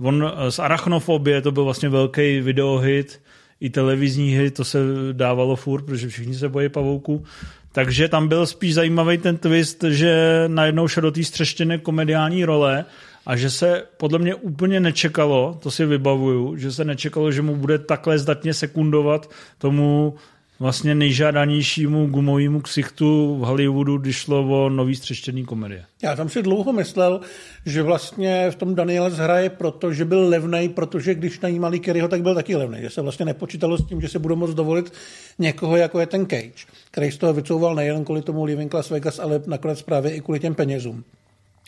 On 0.03 0.31
z 0.49 0.59
Arachnofobie, 0.59 1.41
to 1.41 1.51
byl 1.51 1.63
vlastně 1.63 1.89
velký 1.89 2.41
videohit, 2.41 3.21
i 3.59 3.69
televizní 3.69 4.37
hit, 4.37 4.53
to 4.53 4.63
se 4.63 4.79
dávalo 5.11 5.55
furt, 5.55 5.81
protože 5.83 6.07
všichni 6.07 6.35
se 6.35 6.49
bojí 6.49 6.69
pavouku. 6.69 7.23
Takže 7.71 8.07
tam 8.07 8.27
byl 8.27 8.45
spíš 8.45 8.73
zajímavý 8.73 9.17
ten 9.17 9.37
twist, 9.37 9.83
že 9.83 10.43
najednou 10.47 10.87
šel 10.87 11.01
do 11.01 11.11
té 11.11 11.23
střeštěné 11.23 11.77
komediální 11.77 12.45
role 12.45 12.85
a 13.25 13.35
že 13.35 13.49
se 13.49 13.83
podle 13.97 14.19
mě 14.19 14.35
úplně 14.35 14.79
nečekalo, 14.79 15.59
to 15.63 15.71
si 15.71 15.85
vybavuju, 15.85 16.57
že 16.57 16.71
se 16.71 16.85
nečekalo, 16.85 17.31
že 17.31 17.41
mu 17.41 17.55
bude 17.55 17.79
takhle 17.79 18.19
zdatně 18.19 18.53
sekundovat 18.53 19.29
tomu 19.57 20.13
vlastně 20.59 20.95
nejžádanějšímu 20.95 22.07
gumovému 22.07 22.61
ksichtu 22.61 23.37
v 23.37 23.39
Hollywoodu, 23.39 23.97
když 23.97 24.15
šlo 24.15 24.65
o 24.65 24.69
nový 24.69 24.95
střeštěný 24.95 25.45
komedie. 25.45 25.85
Já 26.03 26.15
tam 26.15 26.29
si 26.29 26.43
dlouho 26.43 26.73
myslel, 26.73 27.21
že 27.65 27.83
vlastně 27.83 28.51
v 28.51 28.55
tom 28.55 28.75
Daniel 28.75 29.09
hraje 29.09 29.49
proto, 29.49 29.93
že 29.93 30.05
byl 30.05 30.29
levný, 30.29 30.69
protože 30.69 31.15
když 31.15 31.39
najímali 31.39 31.79
Kerryho, 31.79 32.07
tak 32.07 32.21
byl 32.21 32.35
taky 32.35 32.55
levný. 32.55 32.81
Že 32.81 32.89
se 32.89 33.01
vlastně 33.01 33.25
nepočítalo 33.25 33.77
s 33.77 33.85
tím, 33.85 34.01
že 34.01 34.07
se 34.07 34.19
budou 34.19 34.35
moct 34.35 34.53
dovolit 34.53 34.93
někoho, 35.39 35.75
jako 35.75 35.99
je 35.99 36.05
ten 36.05 36.25
Cage, 36.25 36.65
který 36.91 37.11
z 37.11 37.17
toho 37.17 37.33
vycouval 37.33 37.75
nejen 37.75 38.05
kvůli 38.05 38.21
tomu 38.21 38.43
Living 38.43 38.73
Las 38.73 38.89
Vegas, 38.89 39.19
ale 39.19 39.41
nakonec 39.47 39.81
právě 39.81 40.15
i 40.15 40.21
kvůli 40.21 40.39
těm 40.39 40.55
penězům. 40.55 41.03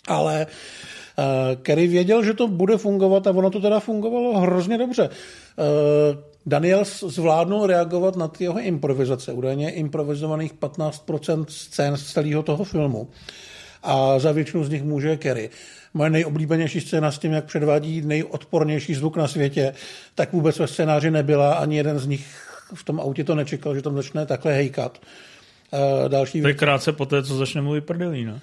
Ale 0.08 0.48
Eh, 0.48 1.05
Kerry 1.62 1.88
věděl, 1.88 2.24
že 2.24 2.34
to 2.34 2.48
bude 2.48 2.78
fungovat 2.78 3.28
a 3.28 3.32
ono 3.32 3.50
to 3.50 3.60
teda 3.60 3.80
fungovalo 3.80 4.40
hrozně 4.40 4.78
dobře. 4.78 5.10
Eh, 5.10 6.18
Daniel 6.46 6.84
zvládnul 6.86 7.68
reagovat 7.68 8.16
na 8.16 8.28
ty 8.28 8.44
jeho 8.44 8.60
improvizace, 8.60 9.34
údajně 9.34 9.72
improvizovaných 9.72 10.54
15% 10.54 11.46
scén 11.50 11.98
z 11.98 12.14
celého 12.14 12.44
toho 12.44 12.64
filmu. 12.64 13.10
A 13.84 14.20
za 14.20 14.32
většinu 14.32 14.64
z 14.64 14.70
nich 14.70 14.84
může 14.84 15.18
Kerry. 15.18 15.50
Moje 15.94 16.10
nejoblíbenější 16.10 16.82
scéna 16.82 17.12
s 17.12 17.20
tím, 17.20 17.32
jak 17.32 17.46
předvádí 17.46 18.02
nejodpornější 18.02 18.94
zvuk 18.94 19.18
na 19.18 19.28
světě, 19.28 19.74
tak 20.16 20.34
vůbec 20.34 20.60
ve 20.60 20.68
scénáři 20.68 21.12
nebyla. 21.12 21.54
Ani 21.54 21.78
jeden 21.78 22.00
z 22.00 22.08
nich 22.08 22.26
v 22.74 22.84
tom 22.84 23.00
autě 23.00 23.24
to 23.24 23.36
nečekal, 23.36 23.76
že 23.76 23.82
tam 23.82 23.96
začne 23.96 24.26
takhle 24.26 24.54
hejkat. 24.54 25.02
Uh, 25.74 26.10
další 26.10 26.42
to 26.42 26.48
je 26.48 26.54
krátce 26.54 26.92
po 26.92 27.06
té, 27.06 27.24
co 27.24 27.38
začne 27.38 27.62
mluvit 27.62 27.86
prdelí, 27.86 28.26
ne? 28.26 28.40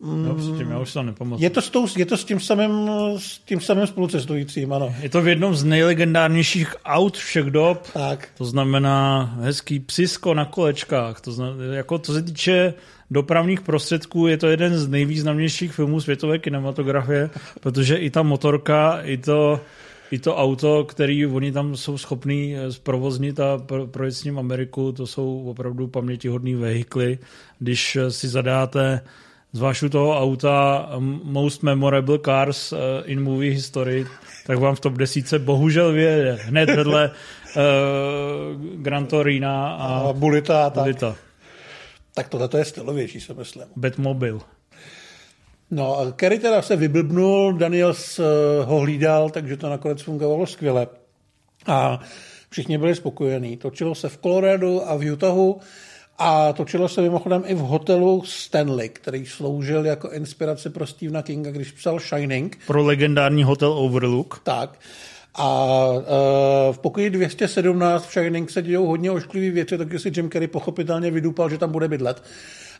No, 0.00 0.34
tím, 0.58 0.70
já 0.70 0.78
už 0.78 0.92
to 0.92 1.02
nepamatuji. 1.02 1.44
Je 1.44 1.50
to, 1.50 1.62
s 1.62 1.70
tou, 1.70 1.86
je 1.96 2.06
to 2.06 2.16
s 2.16 2.24
tím 2.24 2.40
samým, 2.40 2.90
s 3.16 3.38
tím 3.38 3.60
samým 3.60 3.86
spolucestujícím, 3.86 4.72
ano. 4.72 4.94
Je 5.00 5.08
to 5.08 5.22
v 5.22 5.28
jednom 5.28 5.54
z 5.54 5.64
nejlegendárnějších 5.64 6.74
aut 6.84 7.16
všech 7.16 7.44
dob. 7.44 7.86
Tak. 7.92 8.28
To 8.38 8.44
znamená 8.44 9.22
hezký 9.40 9.80
psisko 9.80 10.34
na 10.34 10.44
kolečkách. 10.44 11.20
To 11.20 11.32
znamená, 11.32 11.74
jako 11.74 11.98
to 11.98 12.12
se 12.12 12.22
týče 12.22 12.74
dopravních 13.10 13.60
prostředků, 13.60 14.26
je 14.26 14.36
to 14.36 14.46
jeden 14.46 14.78
z 14.78 14.88
nejvýznamnějších 14.88 15.72
filmů 15.72 16.00
světové 16.00 16.38
kinematografie, 16.38 17.30
protože 17.60 17.96
i 17.96 18.10
ta 18.10 18.22
motorka, 18.22 19.00
i 19.02 19.16
to, 19.16 19.60
i 20.10 20.18
to 20.18 20.36
auto, 20.36 20.84
který 20.84 21.26
oni 21.26 21.52
tam 21.52 21.76
jsou 21.76 21.98
schopní 21.98 22.56
zprovoznit 22.70 23.40
a 23.40 23.58
projet 23.90 24.12
s 24.12 24.24
ním 24.24 24.38
Ameriku, 24.38 24.92
to 24.92 25.06
jsou 25.06 25.44
opravdu 25.50 25.86
pamětihodné 25.86 26.56
vehikly. 26.56 27.18
Když 27.58 27.98
si 28.08 28.28
zadáte 28.28 29.00
zvlášť 29.52 29.82
u 29.82 29.88
toho 29.88 30.10
auta 30.12 30.88
Most 31.24 31.62
Memorable 31.62 32.18
Cars 32.18 32.72
uh, 32.72 33.02
in 33.08 33.22
Movie 33.22 33.56
History, 33.56 34.04
tak 34.46 34.58
vám 34.58 34.76
v 34.76 34.80
top 34.80 34.94
desíce 34.94 35.38
bohužel 35.38 35.92
vyjede 35.92 36.32
hned 36.52 36.68
vedle 36.68 37.10
uh, 37.10 37.14
Gran 38.82 39.06
Torina 39.06 39.76
a, 39.76 39.88
a 40.08 40.12
Bulita. 40.12 40.70
Bulita. 40.70 41.12
Tak. 41.12 41.18
tak 42.14 42.28
tohle 42.28 42.48
to 42.48 42.58
je 42.58 42.64
stylovější, 42.64 43.20
se 43.20 43.34
myslím. 43.34 43.66
Batmobile. 43.76 44.40
No 45.70 45.98
a 45.98 46.12
Kerry 46.12 46.38
teda 46.38 46.62
se 46.62 46.76
vyblbnul, 46.76 47.52
Daniels 47.52 48.18
uh, 48.18 48.24
ho 48.64 48.78
hlídal, 48.80 49.30
takže 49.30 49.56
to 49.56 49.68
nakonec 49.68 50.02
fungovalo 50.02 50.46
skvěle. 50.46 50.86
A 51.66 52.00
všichni 52.50 52.78
byli 52.78 52.94
spokojení. 52.94 53.56
Točilo 53.56 53.94
se 53.94 54.08
v 54.08 54.18
Coloradu 54.18 54.88
a 54.88 54.96
v 54.96 55.12
Utahu 55.12 55.60
a 56.18 56.52
točilo 56.52 56.88
se 56.88 57.02
mimochodem 57.02 57.42
i 57.46 57.54
v 57.54 57.58
hotelu 57.58 58.22
Stanley, 58.24 58.88
který 58.88 59.26
sloužil 59.26 59.86
jako 59.86 60.10
inspirace 60.10 60.70
pro 60.70 60.86
Stephena 60.86 61.22
Kinga, 61.22 61.50
když 61.50 61.72
psal 61.72 61.98
Shining. 62.00 62.58
Pro 62.66 62.82
legendární 62.82 63.44
hotel 63.44 63.72
Overlook. 63.72 64.40
Tak. 64.44 64.78
A 65.38 65.86
uh, 65.88 66.74
v 66.74 66.78
pokoji 66.78 67.10
217 67.10 68.06
v 68.06 68.12
Shining 68.12 68.50
se 68.50 68.62
dějou 68.62 68.86
hodně 68.86 69.10
ošklivý 69.10 69.50
věci, 69.50 69.78
takže 69.78 69.98
si 69.98 70.12
Jim 70.16 70.30
Carrey 70.30 70.48
pochopitelně 70.48 71.10
vydupal, 71.10 71.50
že 71.50 71.58
tam 71.58 71.72
bude 71.72 71.88
bydlet. 71.88 72.22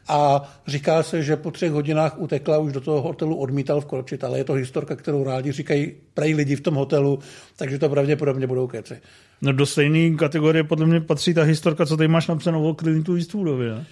A 0.09 0.43
říká 0.67 1.03
se, 1.03 1.23
že 1.23 1.37
po 1.37 1.51
třech 1.51 1.73
hodinách 1.73 2.19
utekla, 2.19 2.59
už 2.59 2.73
do 2.73 2.81
toho 2.81 3.01
hotelu 3.01 3.37
odmítal 3.37 3.81
vkročit, 3.81 4.25
ale 4.25 4.39
je 4.39 4.45
to 4.45 4.53
historka, 4.53 4.97
kterou 4.97 5.25
rádi 5.25 5.53
říkají 5.53 5.93
prej 6.15 6.35
lidi 6.35 6.57
v 6.57 6.61
tom 6.61 6.75
hotelu, 6.75 7.19
takže 7.57 7.79
to 7.79 7.89
pravděpodobně 7.89 8.47
budou 8.47 8.67
keci. 8.67 9.01
No 9.43 9.53
do 9.53 9.67
stejné 9.67 10.17
kategorie 10.17 10.65
podle 10.65 10.87
mě 10.87 11.01
patří 11.01 11.35
ta 11.35 11.43
historka, 11.43 11.87
co 11.87 11.97
tady 11.97 12.09
máš 12.09 12.27
napsanou 12.27 12.69
o 12.69 12.75
Clintu 12.75 13.17
Eastwoodovi, 13.17 13.69
ne? 13.69 13.87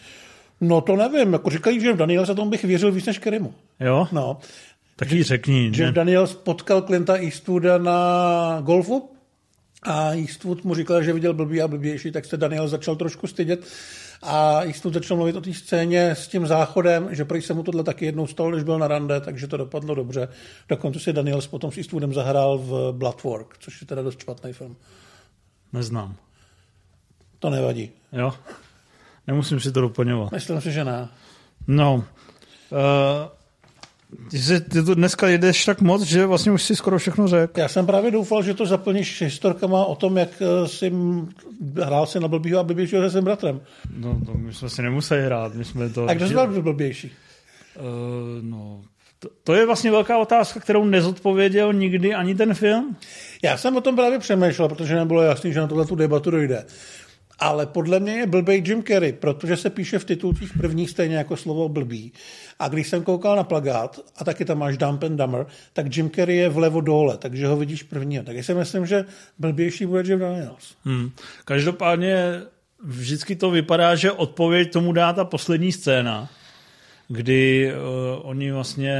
No 0.60 0.80
to 0.80 0.96
nevím, 0.96 1.32
jako 1.32 1.50
říkají, 1.50 1.80
že 1.80 1.92
Daniel 1.92 2.26
se 2.26 2.34
tomu 2.34 2.50
bych 2.50 2.64
věřil 2.64 2.92
víc 2.92 3.06
než 3.06 3.18
Kerimu. 3.18 3.54
Jo? 3.80 4.08
No. 4.12 4.38
Tak 4.96 5.10
jí 5.12 5.22
řekni. 5.22 5.72
Jeff 5.74 5.94
Daniels 5.94 6.34
potkal 6.34 6.82
Clinta 6.82 7.16
Eastwooda 7.16 7.78
na 7.78 8.60
golfu 8.60 9.10
a 9.82 10.12
Eastwood 10.12 10.64
mu 10.64 10.74
říkal, 10.74 11.02
že 11.02 11.12
viděl 11.12 11.34
blbý 11.34 11.62
a 11.62 11.68
blbější, 11.68 12.12
tak 12.12 12.24
se 12.24 12.36
Daniel 12.36 12.68
začal 12.68 12.96
trošku 12.96 13.26
stydět 13.26 13.66
a 14.22 14.62
Eastwood 14.62 14.94
začal 14.94 15.16
mluvit 15.16 15.36
o 15.36 15.40
té 15.40 15.54
scéně 15.54 16.10
s 16.10 16.28
tím 16.28 16.46
záchodem, 16.46 17.14
že 17.14 17.24
prý 17.24 17.42
se 17.42 17.54
mu 17.54 17.62
tohle 17.62 17.84
taky 17.84 18.06
jednou 18.06 18.26
stalo, 18.26 18.50
když 18.50 18.64
byl 18.64 18.78
na 18.78 18.88
rande, 18.88 19.20
takže 19.20 19.46
to 19.46 19.56
dopadlo 19.56 19.94
dobře. 19.94 20.28
Dokonce 20.68 21.00
si 21.00 21.12
Daniels 21.12 21.46
potom 21.46 21.72
s 21.72 21.78
Eastwoodem 21.78 22.14
zahrál 22.14 22.58
v 22.58 22.92
Bloodwork, 22.92 23.58
což 23.58 23.80
je 23.80 23.86
teda 23.86 24.02
dost 24.02 24.20
špatný 24.20 24.52
film. 24.52 24.76
Neznám. 25.72 26.16
To 27.38 27.50
nevadí. 27.50 27.90
Jo? 28.12 28.32
Nemusím 29.26 29.60
si 29.60 29.72
to 29.72 29.80
doplňovat. 29.80 30.32
Myslím 30.32 30.60
si, 30.60 30.72
že 30.72 30.84
ne. 30.84 31.08
No. 31.66 31.94
Uh, 31.94 33.35
ty, 34.30 34.38
se, 34.38 34.60
ty 34.60 34.82
to 34.82 34.94
dneska 34.94 35.28
jedeš 35.28 35.64
tak 35.64 35.80
moc, 35.80 36.02
že 36.02 36.26
vlastně 36.26 36.52
už 36.52 36.62
si 36.62 36.76
skoro 36.76 36.98
všechno 36.98 37.28
řekl. 37.28 37.60
Já 37.60 37.68
jsem 37.68 37.86
právě 37.86 38.10
doufal, 38.10 38.42
že 38.42 38.54
to 38.54 38.66
zaplníš 38.66 39.22
historkama 39.22 39.84
o 39.84 39.94
tom, 39.94 40.16
jak 40.16 40.42
eh, 40.42 40.68
jsi 40.68 40.92
hrál 41.82 42.06
si 42.06 42.20
na 42.20 42.28
blbýho 42.28 42.60
a 42.60 42.62
blbějšího 42.62 43.02
se 43.02 43.10
svým 43.10 43.24
bratrem. 43.24 43.60
No, 43.96 44.20
to 44.26 44.34
my 44.34 44.54
jsme 44.54 44.68
si 44.68 44.82
nemuseli 44.82 45.22
hrát. 45.22 45.54
My 45.54 45.64
jsme 45.64 45.88
to, 45.88 46.06
a 46.08 46.14
kdo 46.14 46.28
jsi 46.28 46.34
byl 46.34 46.62
blbější? 46.62 47.12
Uh, 47.78 47.84
no, 48.40 48.82
to, 49.18 49.28
to 49.44 49.54
je 49.54 49.66
vlastně 49.66 49.90
velká 49.90 50.18
otázka, 50.18 50.60
kterou 50.60 50.84
nezodpověděl 50.84 51.72
nikdy 51.72 52.14
ani 52.14 52.34
ten 52.34 52.54
film. 52.54 52.96
Já 53.42 53.56
jsem 53.56 53.76
o 53.76 53.80
tom 53.80 53.96
právě 53.96 54.18
přemýšlel, 54.18 54.68
protože 54.68 54.94
nebylo 54.94 55.22
jasný, 55.22 55.52
že 55.52 55.60
na 55.60 55.66
tuhle 55.66 55.86
tu 55.86 55.94
debatu 55.94 56.30
dojde. 56.30 56.64
Ale 57.38 57.66
podle 57.66 58.00
mě 58.00 58.12
je 58.12 58.26
blbej 58.26 58.62
Jim 58.66 58.82
Carrey, 58.82 59.12
protože 59.12 59.56
se 59.56 59.70
píše 59.70 59.98
v 59.98 60.04
titulcích 60.04 60.52
prvních 60.58 60.90
stejně 60.90 61.16
jako 61.16 61.36
slovo 61.36 61.68
blbý. 61.68 62.12
A 62.58 62.68
když 62.68 62.88
jsem 62.88 63.02
koukal 63.02 63.36
na 63.36 63.44
plagát, 63.44 64.00
a 64.16 64.24
taky 64.24 64.44
tam 64.44 64.58
máš 64.58 64.76
Dump 64.76 65.02
and 65.02 65.16
Dumber, 65.16 65.46
tak 65.72 65.96
Jim 65.96 66.10
Carrey 66.10 66.36
je 66.36 66.48
vlevo 66.48 66.80
dole, 66.80 67.16
takže 67.16 67.46
ho 67.46 67.56
vidíš 67.56 67.82
prvního. 67.82 68.24
Tak 68.24 68.36
já 68.36 68.42
si 68.42 68.54
myslím, 68.54 68.86
že 68.86 69.04
blbější 69.38 69.86
bude 69.86 70.02
Jim 70.06 70.18
Daniels. 70.18 70.74
Hmm. 70.84 71.10
Každopádně 71.44 72.40
vždycky 72.84 73.36
to 73.36 73.50
vypadá, 73.50 73.94
že 73.94 74.12
odpověď 74.12 74.72
tomu 74.72 74.92
dá 74.92 75.12
ta 75.12 75.24
poslední 75.24 75.72
scéna, 75.72 76.28
kdy 77.08 77.72
uh, 77.72 78.30
oni 78.30 78.52
vlastně 78.52 78.96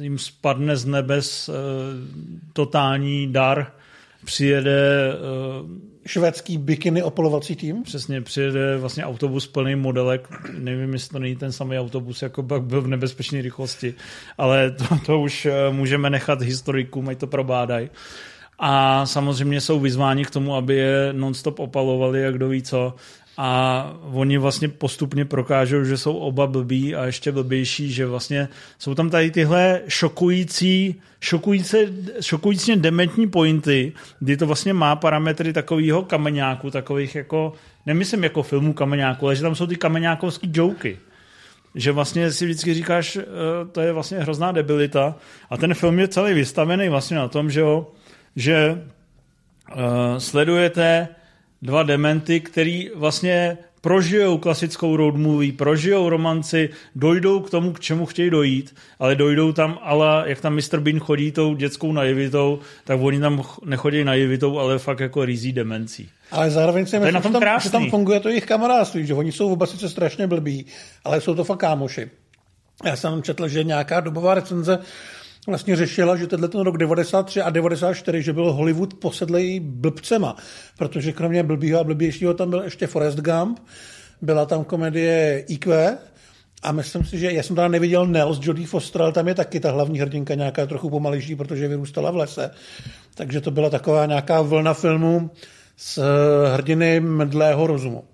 jim 0.00 0.18
spadne 0.18 0.76
z 0.76 0.84
nebes 0.84 1.48
uh, 1.48 1.54
totální 2.52 3.32
dar, 3.32 3.72
přijede 4.24 5.12
uh, 5.60 5.70
švédský 6.08 6.58
bikiny 6.58 7.02
opolovací 7.02 7.56
tým? 7.56 7.82
Přesně, 7.82 8.20
přijede 8.20 8.78
vlastně 8.78 9.04
autobus 9.04 9.46
plný 9.46 9.76
modelek, 9.76 10.28
nevím, 10.58 10.92
jestli 10.92 11.08
to 11.08 11.18
není 11.18 11.36
ten 11.36 11.52
samý 11.52 11.78
autobus, 11.78 12.22
jako 12.22 12.42
pak 12.42 12.62
byl 12.62 12.82
v 12.82 12.86
nebezpečné 12.86 13.42
rychlosti, 13.42 13.94
ale 14.38 14.70
to, 14.70 14.84
to 15.06 15.20
už 15.20 15.46
eh, 15.46 15.52
můžeme 15.70 16.10
nechat 16.10 16.42
historikům, 16.42 17.08
ať 17.08 17.18
to 17.18 17.26
probádají. 17.26 17.90
A 18.58 19.06
samozřejmě 19.06 19.60
jsou 19.60 19.80
vyzváni 19.80 20.24
k 20.24 20.30
tomu, 20.30 20.54
aby 20.54 20.74
je 20.74 21.12
nonstop 21.12 21.58
opalovali, 21.58 22.22
jak 22.22 22.34
kdo 22.34 22.48
ví 22.48 22.62
co 22.62 22.94
a 23.40 23.92
oni 24.12 24.38
vlastně 24.38 24.68
postupně 24.68 25.24
prokážou, 25.24 25.84
že 25.84 25.98
jsou 25.98 26.16
oba 26.16 26.46
blbí 26.46 26.94
a 26.94 27.04
ještě 27.04 27.32
blbější, 27.32 27.92
že 27.92 28.06
vlastně 28.06 28.48
jsou 28.78 28.94
tam 28.94 29.10
tady 29.10 29.30
tyhle 29.30 29.80
šokující, 29.88 30.94
šokující, 31.20 31.76
šokující 32.20 32.76
dementní 32.76 33.30
pointy, 33.30 33.92
kdy 34.20 34.36
to 34.36 34.46
vlastně 34.46 34.72
má 34.72 34.96
parametry 34.96 35.52
takového 35.52 36.02
kameňáku, 36.02 36.70
takových 36.70 37.14
jako, 37.14 37.52
nemyslím 37.86 38.24
jako 38.24 38.42
filmů 38.42 38.72
kameňáku, 38.72 39.26
ale 39.26 39.36
že 39.36 39.42
tam 39.42 39.54
jsou 39.54 39.66
ty 39.66 39.76
kameňákovský 39.76 40.50
joky. 40.54 40.98
Že 41.74 41.92
vlastně 41.92 42.32
si 42.32 42.44
vždycky 42.44 42.74
říkáš, 42.74 43.16
eh, 43.16 43.22
to 43.72 43.80
je 43.80 43.92
vlastně 43.92 44.18
hrozná 44.18 44.52
debilita 44.52 45.14
a 45.50 45.56
ten 45.56 45.74
film 45.74 45.98
je 45.98 46.08
celý 46.08 46.34
vystavený 46.34 46.88
vlastně 46.88 47.16
na 47.16 47.28
tom, 47.28 47.50
že, 47.50 47.60
jo, 47.60 47.86
že 48.36 48.82
uh, 49.74 50.18
sledujete 50.18 51.08
dva 51.62 51.82
dementy, 51.82 52.40
který 52.40 52.90
vlastně 52.94 53.58
prožijou 53.80 54.38
klasickou 54.38 54.96
road 54.96 55.16
movie, 55.16 55.52
prožijou 55.52 56.08
romanci, 56.08 56.70
dojdou 56.94 57.40
k 57.40 57.50
tomu, 57.50 57.72
k 57.72 57.80
čemu 57.80 58.06
chtějí 58.06 58.30
dojít, 58.30 58.74
ale 58.98 59.14
dojdou 59.14 59.52
tam, 59.52 59.78
ale 59.82 60.24
jak 60.26 60.40
tam 60.40 60.54
Mr. 60.54 60.80
Bean 60.80 60.98
chodí 60.98 61.32
tou 61.32 61.54
dětskou 61.54 61.92
naivitou, 61.92 62.58
tak 62.84 63.00
oni 63.00 63.20
tam 63.20 63.42
nechodí 63.64 64.04
naivitou, 64.04 64.58
ale 64.58 64.78
fakt 64.78 65.00
jako 65.00 65.24
rizí 65.24 65.52
demencí. 65.52 66.08
Ale 66.30 66.50
zároveň 66.50 66.86
si 66.86 66.98
myslím, 66.98 67.22
že, 67.22 67.40
tam, 67.40 67.60
že 67.60 67.70
tam 67.70 67.90
funguje 67.90 68.20
to 68.20 68.28
jejich 68.28 68.46
kamarádství, 68.46 69.06
že 69.06 69.14
oni 69.14 69.32
jsou 69.32 69.52
oba 69.52 69.66
sice 69.66 69.88
strašně 69.88 70.26
blbí, 70.26 70.66
ale 71.04 71.20
jsou 71.20 71.34
to 71.34 71.44
fakt 71.44 71.58
kámoši. 71.58 72.10
Já 72.84 72.96
jsem 72.96 73.22
četl, 73.22 73.48
že 73.48 73.64
nějaká 73.64 74.00
dobová 74.00 74.34
recenze 74.34 74.78
vlastně 75.48 75.76
řešila, 75.76 76.16
že 76.16 76.26
tenhle 76.26 76.48
ten 76.48 76.60
rok 76.60 76.76
93 76.76 77.42
a 77.42 77.50
94, 77.50 78.22
že 78.22 78.32
byl 78.32 78.52
Hollywood 78.52 78.94
posedlej 78.94 79.60
blbcema, 79.60 80.36
protože 80.78 81.12
kromě 81.12 81.42
blbýho 81.42 81.80
a 81.80 81.84
blbějšího 81.84 82.34
tam 82.34 82.50
byl 82.50 82.62
ještě 82.62 82.86
Forrest 82.86 83.18
Gump, 83.18 83.60
byla 84.22 84.46
tam 84.46 84.64
komedie 84.64 85.44
IQ, 85.48 85.98
a 86.62 86.72
myslím 86.72 87.04
si, 87.04 87.18
že 87.18 87.32
já 87.32 87.42
jsem 87.42 87.56
teda 87.56 87.68
neviděl 87.68 88.06
Nels, 88.06 88.38
Jodie 88.42 88.66
Foster, 88.66 89.02
ale 89.02 89.12
tam 89.12 89.28
je 89.28 89.34
taky 89.34 89.60
ta 89.60 89.70
hlavní 89.70 90.00
hrdinka 90.00 90.34
nějaká 90.34 90.66
trochu 90.66 90.90
pomalejší, 90.90 91.36
protože 91.36 91.68
vyrůstala 91.68 92.10
v 92.10 92.16
lese. 92.16 92.50
Takže 93.14 93.40
to 93.40 93.50
byla 93.50 93.70
taková 93.70 94.06
nějaká 94.06 94.42
vlna 94.42 94.74
filmů 94.74 95.30
s 95.76 96.02
hrdiny 96.54 97.00
mdlého 97.00 97.66
rozumu. 97.66 98.04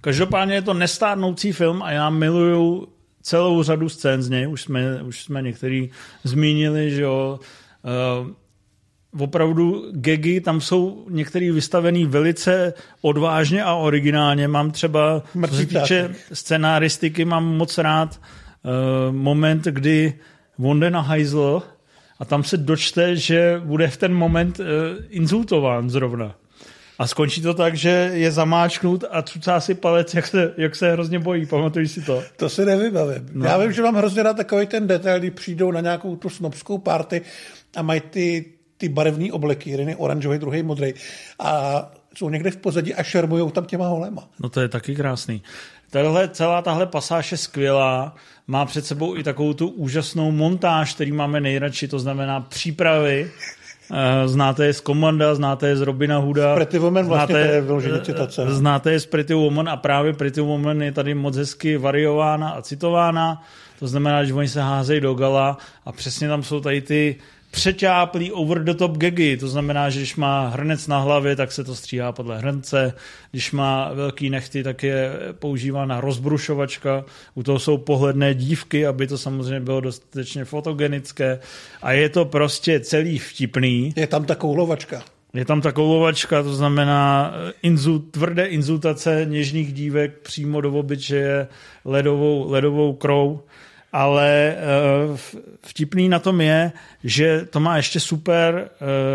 Každopádně 0.00 0.54
je 0.54 0.62
to 0.62 0.74
nestárnoucí 0.74 1.52
film 1.52 1.82
a 1.82 1.90
já 1.92 2.10
miluju 2.10 2.88
celou 3.22 3.62
řadu 3.62 3.88
scén 3.88 4.22
z 4.22 4.28
něj, 4.28 4.48
už 4.48 4.62
jsme, 4.62 5.02
už 5.02 5.22
jsme 5.22 5.42
některý 5.42 5.90
zmínili, 6.24 6.90
že 6.90 7.02
jo, 7.02 7.40
uh, 8.22 8.30
opravdu 9.22 9.84
gegy, 9.92 10.40
tam 10.40 10.60
jsou 10.60 11.06
některý 11.10 11.50
vystavený 11.50 12.06
velice 12.06 12.74
odvážně 13.00 13.64
a 13.64 13.74
originálně. 13.74 14.48
Mám 14.48 14.70
třeba, 14.70 15.22
co 15.48 15.54
se 15.54 15.66
týče 15.66 16.14
scenáristiky, 16.32 17.24
mám 17.24 17.56
moc 17.56 17.78
rád 17.78 18.20
uh, 18.20 19.14
moment, 19.14 19.64
kdy 19.64 20.14
on 20.58 20.80
jde 20.80 20.90
na 20.90 21.00
hajzl 21.00 21.62
a 22.18 22.24
tam 22.24 22.44
se 22.44 22.56
dočte, 22.56 23.16
že 23.16 23.60
bude 23.64 23.88
v 23.88 23.96
ten 23.96 24.14
moment 24.14 24.60
uh, 24.60 24.66
insultován 25.08 25.90
zrovna. 25.90 26.34
A 27.00 27.06
skončí 27.06 27.42
to 27.42 27.54
tak, 27.54 27.76
že 27.76 28.10
je 28.14 28.32
zamáčknut 28.32 29.04
a 29.10 29.22
cucá 29.22 29.60
si 29.60 29.74
palec, 29.74 30.14
jak 30.14 30.26
se, 30.26 30.54
jak 30.56 30.76
se 30.76 30.92
hrozně 30.92 31.18
bojí. 31.18 31.46
Pamatuješ 31.46 31.90
si 31.90 32.02
to? 32.02 32.22
To 32.36 32.48
si 32.48 32.64
nevybavím. 32.64 33.28
No. 33.32 33.46
Já 33.46 33.58
vím, 33.58 33.72
že 33.72 33.82
mám 33.82 33.94
hrozně 33.94 34.22
rád 34.22 34.36
takový 34.36 34.66
ten 34.66 34.86
detail, 34.86 35.18
kdy 35.18 35.30
přijdou 35.30 35.70
na 35.70 35.80
nějakou 35.80 36.16
tu 36.16 36.28
snobskou 36.28 36.78
party 36.78 37.22
a 37.76 37.82
mají 37.82 38.00
ty, 38.00 38.44
ty 38.76 38.88
barevné 38.88 39.32
obleky, 39.32 39.70
jeden 39.70 39.88
je 39.88 39.96
oranžový, 39.96 40.38
druhý 40.38 40.62
modrý. 40.62 40.94
A 41.38 41.90
jsou 42.14 42.30
někde 42.30 42.50
v 42.50 42.56
pozadí 42.56 42.94
a 42.94 43.02
šermují 43.02 43.50
tam 43.50 43.64
těma 43.64 43.88
holema. 43.88 44.28
No 44.40 44.48
to 44.48 44.60
je 44.60 44.68
taky 44.68 44.96
krásný. 44.96 45.42
Tahle, 45.90 46.28
celá 46.28 46.62
tahle 46.62 46.86
pasáž 46.86 47.32
je 47.32 47.38
skvělá, 47.38 48.14
má 48.46 48.66
před 48.66 48.86
sebou 48.86 49.16
i 49.16 49.22
takovou 49.22 49.52
tu 49.52 49.68
úžasnou 49.68 50.30
montáž, 50.30 50.94
který 50.94 51.12
máme 51.12 51.40
nejradši, 51.40 51.88
to 51.88 51.98
znamená 51.98 52.40
přípravy 52.40 53.30
znáte 54.26 54.66
je 54.66 54.72
z 54.72 54.80
Komanda, 54.80 55.34
znáte 55.34 55.68
je 55.68 55.76
z 55.76 55.80
Robina 55.80 56.18
Hooda. 56.18 56.54
Pretty 56.54 56.78
Woman 56.78 57.06
vlastně 57.06 57.34
znáte, 57.34 57.48
to 57.48 57.54
je 57.54 57.60
vyloženě 57.60 58.00
citace. 58.00 58.44
No. 58.44 58.54
Znáte 58.54 58.92
je 58.92 59.00
z 59.00 59.06
Pretty 59.06 59.34
Woman 59.34 59.68
a 59.68 59.76
právě 59.76 60.12
Pretty 60.12 60.40
Woman 60.40 60.82
je 60.82 60.92
tady 60.92 61.14
moc 61.14 61.36
hezky 61.36 61.76
variována 61.76 62.48
a 62.48 62.62
citována. 62.62 63.42
To 63.78 63.86
znamená, 63.86 64.24
že 64.24 64.34
oni 64.34 64.48
se 64.48 64.62
házejí 64.62 65.00
do 65.00 65.14
gala 65.14 65.58
a 65.86 65.92
přesně 65.92 66.28
tam 66.28 66.42
jsou 66.42 66.60
tady 66.60 66.80
ty 66.80 67.16
přeťáplý 67.50 68.32
over 68.32 68.64
the 68.64 68.74
top 68.74 68.96
gagy, 68.96 69.36
to 69.36 69.48
znamená, 69.48 69.90
že 69.90 70.00
když 70.00 70.16
má 70.16 70.48
hrnec 70.48 70.86
na 70.86 70.98
hlavě, 70.98 71.36
tak 71.36 71.52
se 71.52 71.64
to 71.64 71.74
stříhá 71.74 72.12
podle 72.12 72.38
hrnce, 72.38 72.92
když 73.30 73.52
má 73.52 73.92
velký 73.92 74.30
nechty, 74.30 74.62
tak 74.62 74.82
je 74.82 75.12
používána 75.38 76.00
rozbrušovačka, 76.00 77.04
u 77.34 77.42
toho 77.42 77.58
jsou 77.58 77.76
pohledné 77.76 78.34
dívky, 78.34 78.86
aby 78.86 79.06
to 79.06 79.18
samozřejmě 79.18 79.60
bylo 79.60 79.80
dostatečně 79.80 80.44
fotogenické. 80.44 81.38
A 81.82 81.92
je 81.92 82.08
to 82.08 82.24
prostě 82.24 82.80
celý 82.80 83.18
vtipný. 83.18 83.92
Je 83.96 84.06
tam 84.06 84.24
ta 84.24 84.34
koulovačka. 84.34 85.02
Je 85.34 85.44
tam 85.44 85.60
ta 85.60 85.72
koulovačka, 85.72 86.42
to 86.42 86.54
znamená 86.54 87.34
inzu, 87.62 87.98
tvrdé 87.98 88.46
inzultace 88.46 89.26
něžných 89.28 89.72
dívek 89.72 90.18
přímo 90.18 90.60
do 90.60 90.72
obyčeje 90.72 91.48
ledovou, 91.84 92.50
ledovou 92.50 92.92
krou 92.92 93.40
ale 93.92 94.56
vtipný 95.66 96.08
na 96.08 96.18
tom 96.18 96.40
je, 96.40 96.72
že 97.04 97.46
to 97.50 97.60
má 97.60 97.76
ještě 97.76 98.00
super 98.00 98.70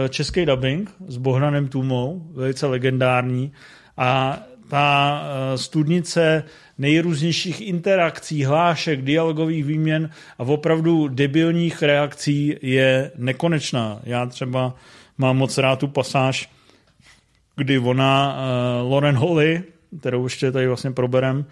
český 0.10 0.46
dubbing 0.46 0.92
s 1.08 1.18
Bohranem 1.18 1.68
Tumou, 1.68 2.28
velice 2.34 2.68
legendární 2.68 3.52
a 3.98 4.40
ta 4.70 5.24
studnice 5.56 6.44
nejrůznějších 6.78 7.62
interakcí, 7.62 8.44
hlášek, 8.44 9.02
dialogových 9.02 9.66
výměn 9.66 10.10
a 10.40 10.44
opravdu 10.44 11.08
debilních 11.08 11.84
reakcí 11.84 12.56
je 12.62 13.12
nekonečná. 13.18 14.00
Já 14.04 14.26
třeba 14.26 14.76
mám 15.18 15.38
moc 15.38 15.58
rád 15.58 15.80
tu 15.80 15.88
pasáž, 15.88 16.50
kdy 17.56 17.80
ona, 17.80 18.38
uh, 18.84 18.92
Lauren 18.92 19.16
Holly, 19.16 19.64
kterou 20.00 20.24
ještě 20.24 20.52
tady 20.52 20.68
vlastně 20.68 20.92
proberem, 20.92 21.46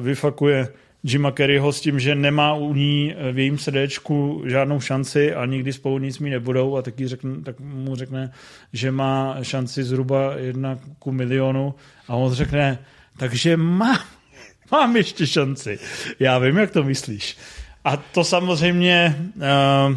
vyfakuje 0.00 0.68
Jima 1.06 1.32
Kerryho 1.32 1.72
s 1.72 1.80
tím, 1.80 2.00
že 2.00 2.14
nemá 2.14 2.54
u 2.54 2.74
ní 2.74 3.14
v 3.32 3.38
jejím 3.38 3.58
srdéčku 3.58 4.42
žádnou 4.46 4.80
šanci 4.80 5.34
a 5.34 5.46
nikdy 5.46 5.72
spolu 5.72 5.98
nic 5.98 6.18
mi 6.18 6.30
nebudou 6.30 6.76
a 6.76 6.82
taky 6.82 7.08
řekne, 7.08 7.42
tak 7.44 7.60
mu 7.60 7.96
řekne, 7.96 8.32
že 8.72 8.90
má 8.90 9.36
šanci 9.42 9.84
zhruba 9.84 10.34
jedna 10.36 10.78
ku 10.98 11.12
milionu 11.12 11.74
a 12.08 12.14
on 12.14 12.32
řekne, 12.32 12.78
takže 13.16 13.56
má, 13.56 14.04
mám 14.72 14.96
ještě 14.96 15.26
šanci. 15.26 15.78
Já 16.20 16.38
vím, 16.38 16.56
jak 16.56 16.70
to 16.70 16.82
myslíš. 16.82 17.36
A 17.84 17.96
to 17.96 18.24
samozřejmě 18.24 19.16
uh, 19.36 19.96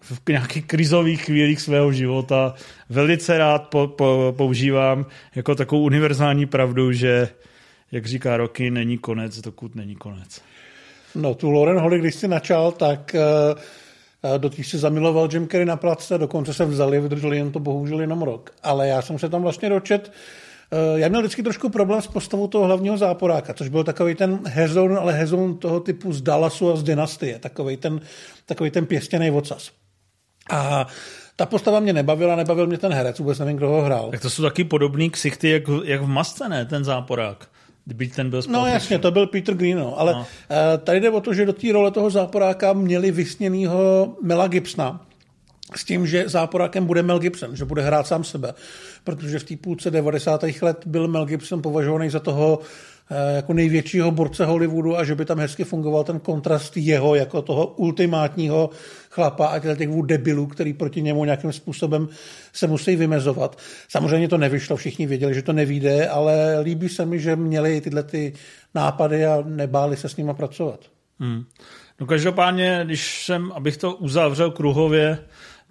v 0.00 0.20
nějakých 0.28 0.66
krizových 0.66 1.24
chvílích 1.24 1.60
svého 1.60 1.92
života 1.92 2.54
velice 2.88 3.38
rád 3.38 3.68
po, 3.68 3.86
po, 3.86 4.34
používám 4.36 5.06
jako 5.34 5.54
takovou 5.54 5.82
univerzální 5.82 6.46
pravdu, 6.46 6.92
že, 6.92 7.28
jak 7.92 8.06
říká 8.06 8.36
Roky, 8.36 8.70
není 8.70 8.98
konec, 8.98 9.40
dokud 9.40 9.74
není 9.74 9.96
konec. 9.96 10.40
No, 11.14 11.34
tu 11.34 11.50
Lauren 11.50 11.78
Holly, 11.78 11.98
když 11.98 12.14
jsi 12.14 12.28
načal, 12.28 12.72
tak 12.72 13.16
uh, 14.24 14.38
do 14.38 14.48
těch 14.48 14.66
se 14.66 14.78
zamiloval 14.78 15.28
Jim 15.32 15.48
Carrey 15.48 15.66
na 15.66 15.76
place, 15.76 16.18
dokonce 16.18 16.54
se 16.54 16.64
vzali, 16.64 17.00
vydrželi 17.00 17.36
jen 17.36 17.52
to 17.52 17.60
bohužel 17.60 18.00
jenom 18.00 18.22
rok. 18.22 18.50
Ale 18.62 18.88
já 18.88 19.02
jsem 19.02 19.18
se 19.18 19.28
tam 19.28 19.42
vlastně 19.42 19.68
dočet, 19.68 20.12
uh, 20.72 20.98
já 20.98 21.08
měl 21.08 21.20
vždycky 21.20 21.42
trošku 21.42 21.68
problém 21.68 22.02
s 22.02 22.06
postavou 22.06 22.46
toho 22.46 22.64
hlavního 22.64 22.98
záporáka, 22.98 23.54
což 23.54 23.68
byl 23.68 23.84
takový 23.84 24.14
ten 24.14 24.40
hezoun, 24.44 24.98
ale 24.98 25.12
hezoun 25.12 25.58
toho 25.58 25.80
typu 25.80 26.12
z 26.12 26.22
Dallasu 26.22 26.72
a 26.72 26.76
z 26.76 26.82
Dynastie, 26.82 27.38
takový 27.38 27.76
ten, 27.76 28.00
takový 28.46 28.70
ten 28.70 28.86
pěstěný 28.86 29.30
ocas. 29.30 29.70
A 30.50 30.86
ta 31.36 31.46
postava 31.46 31.80
mě 31.80 31.92
nebavila, 31.92 32.36
nebavil 32.36 32.66
mě 32.66 32.78
ten 32.78 32.92
herec, 32.92 33.18
vůbec 33.18 33.38
nevím, 33.38 33.56
kdo 33.56 33.68
ho 33.68 33.82
hrál. 33.82 34.10
Tak 34.10 34.20
to 34.20 34.30
jsou 34.30 34.42
taky 34.42 34.64
podobný 34.64 35.10
ksichty, 35.10 35.50
jak, 35.50 35.62
jak 35.84 36.02
v 36.02 36.06
masce, 36.06 36.48
ne, 36.48 36.64
ten 36.64 36.84
záporák. 36.84 37.48
Kdyby 37.84 38.06
ten 38.08 38.30
byl 38.30 38.42
No 38.48 38.66
jasně, 38.66 38.98
to 38.98 39.10
byl 39.10 39.26
Peter 39.26 39.54
Green, 39.54 39.78
no. 39.78 40.00
ale 40.00 40.12
no. 40.12 40.26
tady 40.84 41.00
jde 41.00 41.10
o 41.10 41.20
to, 41.20 41.34
že 41.34 41.46
do 41.46 41.52
té 41.52 41.72
role 41.72 41.90
toho 41.90 42.10
záporáka 42.10 42.72
měli 42.72 43.10
vysněnýho 43.10 44.14
Mela 44.22 44.48
Gibsona, 44.48 45.06
s 45.78 45.84
tím, 45.84 46.06
že 46.06 46.28
záporákem 46.28 46.86
bude 46.86 47.02
Mel 47.02 47.18
Gibson, 47.18 47.56
že 47.56 47.64
bude 47.64 47.82
hrát 47.82 48.06
sám 48.06 48.24
sebe. 48.24 48.54
Protože 49.04 49.38
v 49.38 49.44
té 49.44 49.56
půlce 49.56 49.90
90. 49.90 50.44
let 50.62 50.82
byl 50.86 51.08
Mel 51.08 51.26
Gibson 51.26 51.62
považovaný 51.62 52.10
za 52.10 52.20
toho 52.20 52.58
Eh, 53.14 53.36
jako 53.36 53.52
největšího 53.52 54.10
borce 54.10 54.44
Hollywoodu 54.44 54.98
a 54.98 55.04
že 55.04 55.14
by 55.14 55.24
tam 55.24 55.38
hezky 55.38 55.64
fungoval 55.64 56.04
ten 56.04 56.20
kontrast 56.20 56.76
jeho 56.76 57.14
jako 57.14 57.42
toho 57.42 57.66
ultimátního 57.66 58.70
chlapa 59.10 59.46
a 59.46 59.58
těch 59.58 59.88
debilů, 60.06 60.46
který 60.46 60.72
proti 60.72 61.02
němu 61.02 61.24
nějakým 61.24 61.52
způsobem 61.52 62.08
se 62.52 62.66
musí 62.66 62.96
vymezovat. 62.96 63.58
Samozřejmě 63.88 64.28
to 64.28 64.38
nevyšlo, 64.38 64.76
všichni 64.76 65.06
věděli, 65.06 65.34
že 65.34 65.42
to 65.42 65.52
nevíde, 65.52 66.08
ale 66.08 66.60
líbí 66.60 66.88
se 66.88 67.06
mi, 67.06 67.20
že 67.20 67.36
měli 67.36 67.80
tyhle 67.80 68.02
ty 68.02 68.32
nápady 68.74 69.26
a 69.26 69.42
nebáli 69.46 69.96
se 69.96 70.08
s 70.08 70.16
nima 70.16 70.34
pracovat. 70.34 70.80
Hmm. 71.18 71.44
No 72.00 72.06
každopádně, 72.06 72.80
když 72.84 73.24
jsem, 73.24 73.52
abych 73.52 73.76
to 73.76 73.94
uzavřel 73.94 74.50
kruhově, 74.50 75.18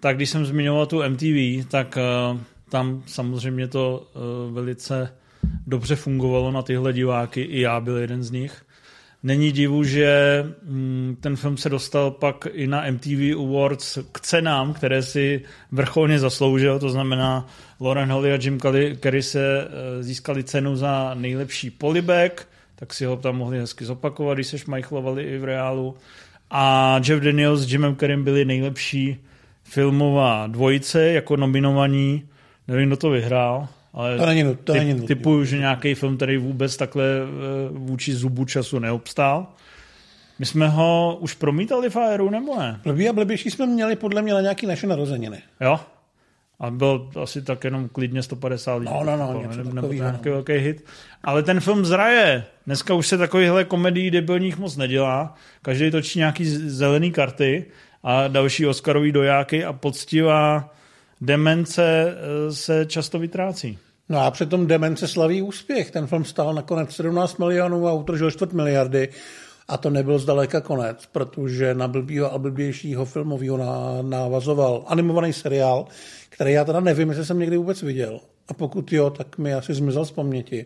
tak 0.01 0.15
když 0.15 0.29
jsem 0.29 0.45
zmiňoval 0.45 0.85
tu 0.85 1.03
MTV, 1.09 1.67
tak 1.67 1.97
uh, 1.97 2.39
tam 2.69 3.03
samozřejmě 3.05 3.67
to 3.67 4.07
uh, 4.13 4.53
velice 4.53 5.13
dobře 5.67 5.95
fungovalo 5.95 6.51
na 6.51 6.61
tyhle 6.61 6.93
diváky, 6.93 7.41
i 7.41 7.61
já 7.61 7.79
byl 7.79 7.97
jeden 7.97 8.23
z 8.23 8.31
nich. 8.31 8.61
Není 9.23 9.51
divu, 9.51 9.83
že 9.83 10.43
mm, 10.63 11.17
ten 11.19 11.35
film 11.35 11.57
se 11.57 11.69
dostal 11.69 12.11
pak 12.11 12.47
i 12.51 12.67
na 12.67 12.91
MTV 12.91 13.35
Awards 13.37 13.97
k 14.11 14.19
cenám, 14.19 14.73
které 14.73 15.03
si 15.03 15.41
vrcholně 15.71 16.19
zasloužil, 16.19 16.79
to 16.79 16.89
znamená 16.89 17.47
Lauren 17.79 18.11
Holly 18.11 18.33
a 18.33 18.39
Jim 18.41 18.59
Carrey 18.99 19.21
se 19.21 19.67
eh, 19.67 20.03
získali 20.03 20.43
cenu 20.43 20.75
za 20.75 21.13
nejlepší 21.13 21.69
polibek, 21.69 22.47
tak 22.75 22.93
si 22.93 23.05
ho 23.05 23.15
tam 23.15 23.37
mohli 23.37 23.59
hezky 23.59 23.85
zopakovat, 23.85 24.33
když 24.33 24.47
se 24.47 24.57
šmajchlovali 24.57 25.23
i 25.23 25.37
v 25.37 25.43
reálu. 25.43 25.95
A 26.51 26.95
Jeff 27.07 27.23
Daniels 27.23 27.61
s 27.61 27.71
Jimem 27.71 27.95
Carreym 27.95 28.23
byli 28.23 28.45
nejlepší 28.45 29.17
filmová 29.71 30.47
dvojice 30.47 31.11
jako 31.11 31.37
nominovaní. 31.37 32.23
Nevím, 32.67 32.87
kdo 32.87 32.97
to 32.97 33.09
vyhrál. 33.09 33.67
Ale 33.93 34.17
to 34.17 34.25
není, 34.25 34.43
to 34.43 34.73
typ, 34.73 34.83
není 34.83 35.07
typuju, 35.07 35.45
že 35.45 35.57
nějaký 35.57 35.93
film, 35.93 36.15
který 36.15 36.37
vůbec 36.37 36.77
takhle 36.77 37.03
eh, 37.03 37.69
vůči 37.71 38.15
zubu 38.15 38.45
času 38.45 38.79
neobstál. 38.79 39.47
My 40.39 40.45
jsme 40.45 40.67
ho 40.67 41.17
už 41.21 41.33
promítali 41.33 41.89
v 41.89 41.95
Aeru, 41.95 42.29
nebo 42.29 42.59
ne? 42.59 42.79
Blbý 42.83 43.09
a 43.09 43.13
blbější 43.13 43.51
jsme 43.51 43.65
měli 43.65 43.95
podle 43.95 44.21
mě 44.21 44.33
na 44.33 44.41
nějaký 44.41 44.67
naše 44.67 44.87
narozeniny. 44.87 45.41
Jo? 45.61 45.79
A 46.59 46.71
byl 46.71 47.09
asi 47.21 47.41
tak 47.41 47.63
jenom 47.63 47.89
klidně 47.89 48.23
150 48.23 48.75
lidí. 48.75 48.93
No, 48.93 49.03
no, 49.03 49.17
no, 49.17 49.41
něco 49.41 49.57
nebo, 49.57 49.73
nebo 49.73 49.93
nějaký 49.93 50.29
no. 50.29 50.31
velký 50.31 50.53
hit. 50.53 50.85
Ale 51.23 51.43
ten 51.43 51.59
film 51.59 51.85
zraje. 51.85 52.43
Dneska 52.65 52.93
už 52.93 53.07
se 53.07 53.17
takovýchhle 53.17 53.63
komedií 53.63 54.11
debilních 54.11 54.57
moc 54.57 54.77
nedělá. 54.77 55.35
Každý 55.61 55.91
točí 55.91 56.19
nějaký 56.19 56.45
zelený 56.45 57.11
karty 57.11 57.65
a 58.03 58.27
další 58.27 58.67
Oscarový 58.67 59.11
dojáky 59.11 59.65
a 59.65 59.73
poctivá 59.73 60.73
demence 61.21 61.83
eh, 62.07 62.53
se 62.53 62.85
často 62.85 63.19
vytrácí. 63.19 63.77
No 64.09 64.19
a 64.19 64.31
přitom 64.31 64.67
demence 64.67 65.07
slaví 65.07 65.41
úspěch. 65.41 65.91
Ten 65.91 66.07
film 66.07 66.25
stál 66.25 66.53
nakonec 66.53 66.95
17 66.95 67.37
milionů 67.37 67.87
a 67.87 67.93
utržil 67.93 68.31
čtvrt 68.31 68.53
miliardy. 68.53 69.09
A 69.67 69.77
to 69.77 69.89
nebyl 69.89 70.19
zdaleka 70.19 70.61
konec, 70.61 71.05
protože 71.11 71.73
na 71.73 71.87
blbýho 71.87 72.33
a 72.33 72.37
blbějšího 72.37 73.05
filmového 73.05 73.57
návazoval 74.01 74.83
animovaný 74.87 75.33
seriál, 75.33 75.85
který 76.29 76.51
já 76.51 76.65
teda 76.65 76.79
nevím, 76.79 77.09
jestli 77.09 77.25
jsem 77.25 77.39
někdy 77.39 77.57
vůbec 77.57 77.81
viděl. 77.81 78.19
A 78.47 78.53
pokud 78.53 78.93
jo, 78.93 79.09
tak 79.09 79.37
mi 79.37 79.53
asi 79.53 79.73
zmizel 79.73 80.05
z 80.05 80.11
paměti. 80.11 80.65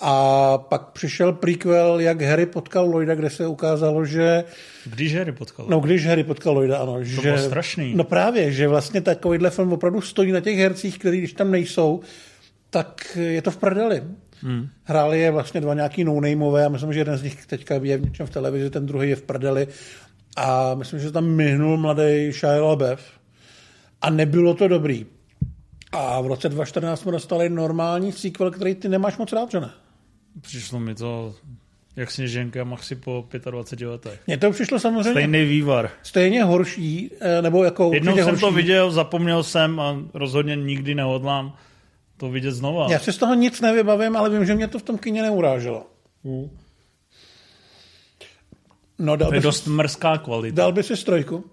A 0.00 0.58
pak 0.58 0.90
přišel 0.90 1.32
prequel, 1.32 2.00
jak 2.00 2.22
Harry 2.22 2.46
potkal 2.46 2.86
Lloyda, 2.90 3.14
kde 3.14 3.30
se 3.30 3.46
ukázalo, 3.46 4.04
že... 4.04 4.44
Když 4.86 5.16
Harry 5.16 5.32
potkal 5.32 5.66
No, 5.68 5.80
když 5.80 6.06
Harry 6.06 6.24
potkal 6.24 6.54
Lloyda, 6.54 6.78
ano. 6.78 6.92
To 6.92 7.04
že, 7.04 7.20
bylo 7.20 7.38
strašný. 7.38 7.94
No 7.94 8.04
právě, 8.04 8.52
že 8.52 8.68
vlastně 8.68 9.00
takovýhle 9.00 9.50
film 9.50 9.72
opravdu 9.72 10.00
stojí 10.00 10.32
na 10.32 10.40
těch 10.40 10.58
hercích, 10.58 10.98
který 10.98 11.18
když 11.18 11.32
tam 11.32 11.50
nejsou, 11.50 12.00
tak 12.70 13.18
je 13.20 13.42
to 13.42 13.50
v 13.50 13.56
prdeli. 13.56 14.02
Hmm. 14.42 14.68
Hráli 14.84 15.20
je 15.20 15.30
vlastně 15.30 15.60
dva 15.60 15.74
nějaký 15.74 16.04
no 16.04 16.20
a 16.64 16.68
myslím, 16.68 16.92
že 16.92 17.00
jeden 17.00 17.16
z 17.16 17.22
nich 17.22 17.46
teďka 17.46 17.74
je 17.74 17.98
v 17.98 18.04
něčem 18.04 18.26
v 18.26 18.30
televizi, 18.30 18.70
ten 18.70 18.86
druhý 18.86 19.08
je 19.10 19.16
v 19.16 19.22
prdeli. 19.22 19.68
A 20.36 20.74
myslím, 20.74 21.00
že 21.00 21.12
tam 21.12 21.24
myhnul 21.24 21.76
mladý 21.76 22.32
Shia 22.32 22.62
LaBeouf. 22.62 23.00
A 24.02 24.10
nebylo 24.10 24.54
to 24.54 24.68
dobrý. 24.68 25.06
A 25.92 26.20
v 26.20 26.26
roce 26.26 26.48
2014 26.48 27.00
jsme 27.00 27.12
dostali 27.12 27.48
normální 27.48 28.12
sequel, 28.12 28.50
který 28.50 28.74
ty 28.74 28.88
nemáš 28.88 29.16
moc 29.16 29.32
rád, 29.32 29.50
že 29.50 29.60
ne? 29.60 29.70
Přišlo 30.40 30.80
mi 30.80 30.94
to 30.94 31.34
jak 31.98 32.10
sněženka 32.10 32.64
maxi 32.64 32.94
po 32.94 33.28
25 33.50 33.88
letech. 33.88 34.20
Mně 34.26 34.38
to 34.38 34.50
přišlo 34.50 34.78
samozřejmě... 34.78 35.10
Stejný 35.10 35.44
vývar. 35.44 35.90
Stejně 36.02 36.44
horší, 36.44 37.10
eh, 37.20 37.42
nebo 37.42 37.64
jako 37.64 37.90
Jednou 37.94 38.16
jsem 38.16 38.24
horší. 38.24 38.40
to 38.40 38.52
viděl, 38.52 38.90
zapomněl 38.90 39.42
jsem 39.42 39.80
a 39.80 39.96
rozhodně 40.14 40.56
nikdy 40.56 40.94
nehodlám 40.94 41.56
to 42.16 42.30
vidět 42.30 42.52
znova. 42.52 42.86
Já 42.90 42.98
si 42.98 43.12
z 43.12 43.16
toho 43.16 43.34
nic 43.34 43.60
nevybavím, 43.60 44.16
ale 44.16 44.30
vím, 44.30 44.46
že 44.46 44.54
mě 44.54 44.68
to 44.68 44.78
v 44.78 44.82
tom 44.82 44.98
kině 44.98 45.22
neuráželo. 45.22 45.86
Hmm. 46.24 46.50
No, 48.98 49.16
dal 49.16 49.28
to 49.28 49.34
je 49.34 49.40
dost 49.40 49.66
mrzká 49.66 50.18
kvalita. 50.18 50.56
Dal 50.56 50.72
by 50.72 50.82
si 50.82 50.96
strojku? 50.96 51.44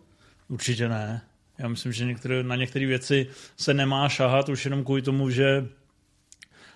Určitě 0.49 0.89
ne. 0.89 1.21
Já 1.57 1.67
myslím, 1.67 1.91
že 1.91 2.05
některé, 2.05 2.43
na 2.43 2.55
některé 2.55 2.85
věci 2.85 3.27
se 3.57 3.73
nemá 3.73 4.09
šahat 4.09 4.49
už 4.49 4.65
jenom 4.65 4.83
kvůli 4.83 5.01
tomu, 5.01 5.29
že 5.29 5.67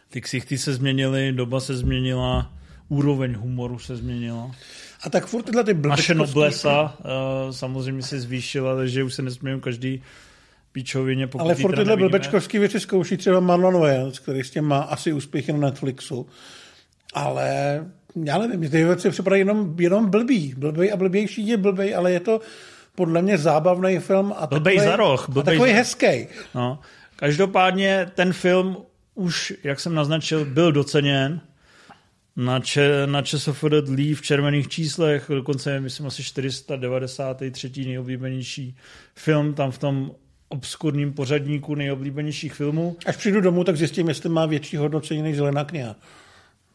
ty 0.09 0.21
ksichty 0.21 0.57
se 0.57 0.73
změnily, 0.73 1.31
doba 1.31 1.59
se 1.59 1.77
změnila, 1.77 2.53
úroveň 2.89 3.35
humoru 3.35 3.79
se 3.79 3.95
změnila. 3.95 4.51
A 5.03 5.09
tak 5.09 5.25
furt 5.25 5.43
tyhle 5.43 5.63
ty 5.63 5.73
Naše 5.73 6.15
noblesa 6.15 6.97
uh, 6.99 7.51
samozřejmě 7.51 8.03
se 8.03 8.19
zvýšila, 8.19 8.75
takže 8.75 9.03
už 9.03 9.13
se 9.13 9.21
nesmějí 9.21 9.61
každý 9.61 10.03
píčovině. 10.71 11.27
Pokud 11.27 11.43
Ale 11.43 11.55
furt 11.55 11.75
tyhle 11.75 11.97
blbečkovské 11.97 12.59
věci 12.59 12.79
zkouší 12.79 13.17
třeba 13.17 13.39
Marlon 13.39 13.79
Wayans, 13.79 14.19
který 14.19 14.43
s 14.43 14.51
tím 14.51 14.63
má 14.63 14.79
asi 14.79 15.13
úspěchy 15.13 15.53
na 15.53 15.59
Netflixu. 15.59 16.27
Ale 17.13 17.79
já 18.23 18.37
nevím, 18.37 18.69
ty 18.69 18.83
věci 18.83 19.09
připadají 19.09 19.39
jenom, 19.39 19.75
jenom 19.79 20.09
blbý. 20.09 20.53
Blbý 20.57 20.91
a 20.91 20.97
blbější 20.97 21.47
je 21.47 21.57
blbý, 21.57 21.93
ale 21.93 22.11
je 22.11 22.19
to 22.19 22.39
podle 22.95 23.21
mě 23.21 23.37
zábavný 23.37 23.99
film 23.99 24.33
a 24.37 24.47
blbej 24.47 24.75
takový, 24.75 24.91
za 24.91 24.95
roh, 24.95 25.29
blbej 25.29 25.41
a 25.41 25.57
takový 25.57 25.71
za... 25.71 25.77
hezký. 25.77 26.27
No. 26.55 26.79
Každopádně 27.15 28.11
ten 28.15 28.33
film 28.33 28.77
už, 29.19 29.53
jak 29.63 29.79
jsem 29.79 29.95
naznačil, 29.95 30.45
byl 30.45 30.71
doceněn 30.71 31.41
na, 32.35 32.59
če, 32.59 33.07
na 33.07 33.21
ČSFD 33.21 33.65
dlí 33.81 34.13
v 34.13 34.21
červených 34.21 34.67
číslech, 34.67 35.25
dokonce 35.29 35.79
myslím 35.79 36.07
asi 36.07 36.23
493. 36.23 37.71
nejoblíbenější 37.85 38.75
film 39.15 39.53
tam 39.53 39.71
v 39.71 39.77
tom 39.77 40.11
obskurním 40.49 41.13
pořadníku 41.13 41.75
nejoblíbenějších 41.75 42.53
filmů. 42.53 42.97
Až 43.05 43.15
přijdu 43.15 43.41
domů, 43.41 43.63
tak 43.63 43.77
zjistím, 43.77 44.07
jestli 44.07 44.29
má 44.29 44.45
větší 44.45 44.77
hodnocení 44.77 45.21
než 45.21 45.35
Zelená 45.35 45.63
kniha. 45.63 45.95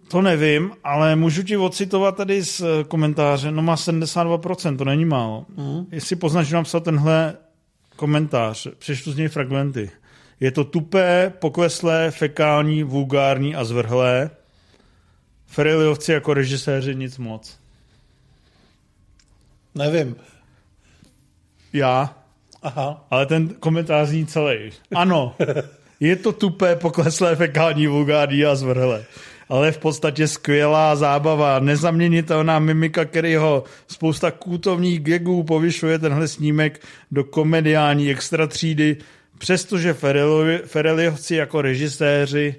To 0.08 0.22
nevím, 0.22 0.70
ale 0.84 1.16
můžu 1.16 1.42
ti 1.42 1.56
ocitovat 1.56 2.16
tady 2.16 2.42
z 2.42 2.62
komentáře, 2.88 3.50
no 3.50 3.62
má 3.62 3.74
72%, 3.74 4.76
to 4.76 4.84
není 4.84 5.04
málo. 5.04 5.46
Mm. 5.56 5.86
Jestli 5.90 6.16
poznáš, 6.16 6.46
že 6.46 6.56
napsal 6.56 6.80
tenhle 6.80 7.36
komentář, 7.96 8.66
přečtu 8.78 9.12
z 9.12 9.16
něj 9.16 9.28
fragmenty. 9.28 9.90
Je 10.44 10.50
to 10.50 10.64
tupé, 10.64 11.32
pokleslé, 11.38 12.10
fekální, 12.10 12.82
vulgární 12.82 13.54
a 13.54 13.64
zvrhlé. 13.64 14.30
Feriliovci 15.46 16.12
jako 16.12 16.34
režiséři 16.34 16.94
nic 16.94 17.18
moc. 17.18 17.58
Nevím. 19.74 20.16
Já? 21.72 22.18
Aha. 22.62 23.06
Ale 23.10 23.26
ten 23.26 23.48
komentář 23.48 24.08
zní 24.08 24.26
celý. 24.26 24.70
Ano, 24.94 25.36
je 26.00 26.16
to 26.16 26.32
tupé, 26.32 26.76
pokleslé, 26.76 27.36
fekální, 27.36 27.86
vulgární 27.86 28.44
a 28.44 28.54
zvrhlé 28.54 29.04
ale 29.48 29.72
v 29.72 29.78
podstatě 29.78 30.28
skvělá 30.28 30.96
zábava, 30.96 31.58
nezaměnitelná 31.58 32.58
mimika 32.58 33.04
Kerryho, 33.04 33.64
spousta 33.86 34.30
kůtovních 34.30 35.00
gagů 35.00 35.42
povyšuje 35.42 35.98
tenhle 35.98 36.28
snímek 36.28 36.80
do 37.10 37.24
komediální 37.24 38.10
extra 38.10 38.46
třídy, 38.46 38.96
přestože 39.38 39.94
Fereliovci 40.66 41.34
jako 41.34 41.62
režiséři 41.62 42.54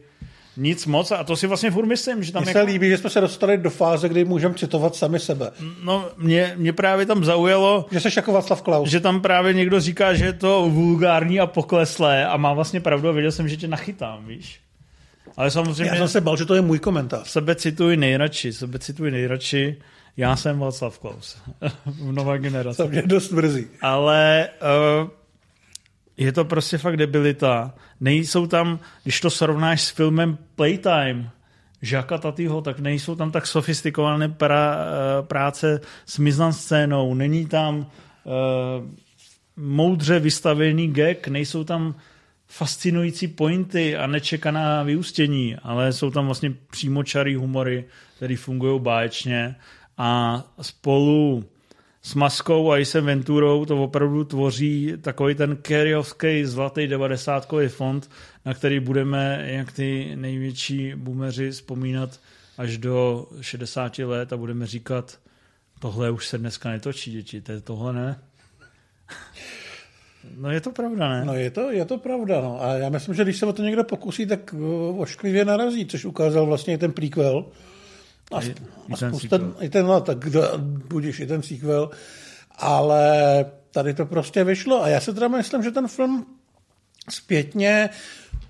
nic 0.57 0.85
moc 0.85 1.11
a 1.11 1.23
to 1.23 1.35
si 1.35 1.47
vlastně 1.47 1.71
furt 1.71 1.85
myslím, 1.85 2.23
že 2.23 2.31
tam 2.31 2.43
Mně 2.43 2.49
jako... 2.49 2.59
se 2.59 2.65
líbí, 2.65 2.89
že 2.89 2.97
jsme 2.97 3.09
se 3.09 3.21
dostali 3.21 3.57
do 3.57 3.69
fáze, 3.69 4.09
kdy 4.09 4.25
můžeme 4.25 4.55
citovat 4.55 4.95
sami 4.95 5.19
sebe. 5.19 5.51
No, 5.83 6.09
mě, 6.17 6.53
mě 6.57 6.73
právě 6.73 7.05
tam 7.05 7.25
zaujalo... 7.25 7.85
Že 7.91 7.99
jsi 7.99 8.09
jako 8.15 8.31
Václav 8.31 8.61
Klaus. 8.61 8.89
Že 8.89 8.99
tam 8.99 9.21
právě 9.21 9.53
někdo 9.53 9.79
říká, 9.79 10.13
že 10.13 10.25
je 10.25 10.33
to 10.33 10.69
vulgární 10.69 11.39
a 11.39 11.47
pokleslé 11.47 12.25
a 12.25 12.37
má 12.37 12.53
vlastně 12.53 12.79
pravdu 12.79 13.09
a 13.09 13.11
věděl 13.11 13.31
jsem, 13.31 13.47
že 13.47 13.57
tě 13.57 13.67
nachytám, 13.67 14.25
víš? 14.25 14.59
Ale 15.37 15.51
samozřejmě... 15.51 15.91
Já 15.91 15.95
jsem 15.95 16.07
se 16.07 16.21
bal, 16.21 16.37
že 16.37 16.45
to 16.45 16.55
je 16.55 16.61
můj 16.61 16.79
komentář. 16.79 17.27
Sebe 17.27 17.55
cituji 17.55 17.97
nejradši, 17.97 18.53
sebe 18.53 18.79
cituji 18.79 19.11
nejradši. 19.11 19.75
Já 20.17 20.35
jsem 20.35 20.59
Václav 20.59 20.99
Klaus. 20.99 21.37
v 21.85 22.11
nové 22.11 22.39
generaci. 22.39 22.77
To 22.77 22.87
mě 22.87 23.01
dost 23.01 23.31
mrzí. 23.31 23.67
Ale 23.81 24.49
uh, 25.03 25.09
je 26.17 26.31
to 26.31 26.45
prostě 26.45 26.77
fakt 26.77 26.97
debilita. 26.97 27.73
Nejsou 27.99 28.47
tam, 28.47 28.79
když 29.03 29.21
to 29.21 29.29
srovnáš 29.29 29.81
s 29.81 29.89
filmem 29.89 30.37
Playtime, 30.55 31.29
Žaka 31.81 32.17
Tatyho, 32.17 32.61
tak 32.61 32.79
nejsou 32.79 33.15
tam 33.15 33.31
tak 33.31 33.47
sofistikované 33.47 34.29
pra, 34.29 34.75
uh, 34.75 35.27
práce 35.27 35.81
s 36.05 36.19
scénou, 36.51 37.13
není 37.13 37.45
tam 37.45 37.77
uh, 37.77 37.85
moudře 39.55 40.19
vystavený 40.19 40.93
gag, 40.93 41.27
nejsou 41.27 41.63
tam 41.63 41.95
fascinující 42.47 43.27
pointy 43.27 43.97
a 43.97 44.07
nečekaná 44.07 44.83
vyústění, 44.83 45.55
ale 45.63 45.93
jsou 45.93 46.11
tam 46.11 46.25
vlastně 46.25 46.53
přímočarý 46.71 47.35
humory, 47.35 47.85
které 48.15 48.37
fungují 48.37 48.79
báječně 48.79 49.55
a 49.97 50.43
spolu 50.61 51.43
s 52.05 52.15
Maskou 52.15 52.71
a 52.71 52.77
Isem 52.77 53.05
Venturou 53.05 53.65
to 53.65 53.83
opravdu 53.83 54.23
tvoří 54.23 54.93
takový 55.01 55.35
ten 55.35 55.55
Kerryovský 55.55 56.45
zlatý 56.45 56.87
90 56.87 57.47
fond, 57.67 58.09
na 58.45 58.53
který 58.53 58.79
budeme 58.79 59.45
jak 59.47 59.71
ty 59.71 60.11
největší 60.15 60.95
boomeři 60.95 61.51
vzpomínat 61.51 62.19
až 62.57 62.77
do 62.77 63.27
60 63.41 63.99
let 63.99 64.33
a 64.33 64.37
budeme 64.37 64.67
říkat, 64.67 65.19
tohle 65.79 66.11
už 66.11 66.27
se 66.27 66.37
dneska 66.37 66.69
netočí, 66.69 67.11
děti, 67.11 67.43
tohle 67.63 67.93
ne. 67.93 68.19
No 70.37 70.51
je 70.51 70.61
to 70.61 70.71
pravda, 70.71 71.09
ne? 71.09 71.25
No 71.25 71.33
je 71.33 71.51
to, 71.51 71.71
je 71.71 71.85
to 71.85 71.97
pravda, 71.97 72.41
no. 72.41 72.63
A 72.63 72.73
já 72.73 72.89
myslím, 72.89 73.15
že 73.15 73.23
když 73.23 73.37
se 73.37 73.45
o 73.45 73.53
to 73.53 73.61
někdo 73.61 73.83
pokusí, 73.83 74.25
tak 74.25 74.53
uh, 74.53 75.01
ošklivě 75.01 75.45
narazí, 75.45 75.85
což 75.85 76.05
ukázal 76.05 76.45
vlastně 76.45 76.77
ten 76.77 76.91
prequel. 76.91 77.45
A, 78.31 78.41
I, 78.41 78.55
a 78.93 78.97
ten 78.97 79.09
spousta, 79.09 79.39
i 79.59 79.69
ten, 79.69 79.85
no, 79.85 80.01
tak 80.01 80.19
kdo, 80.19 80.41
budeš 80.89 81.19
i 81.19 81.27
ten 81.27 81.41
sequel. 81.41 81.89
Ale 82.57 83.45
tady 83.71 83.93
to 83.93 84.05
prostě 84.05 84.43
vyšlo. 84.43 84.83
A 84.83 84.87
já 84.87 84.99
se 84.99 85.13
teda 85.13 85.27
myslím, 85.27 85.63
že 85.63 85.71
ten 85.71 85.87
film 85.87 86.25
zpětně 87.09 87.89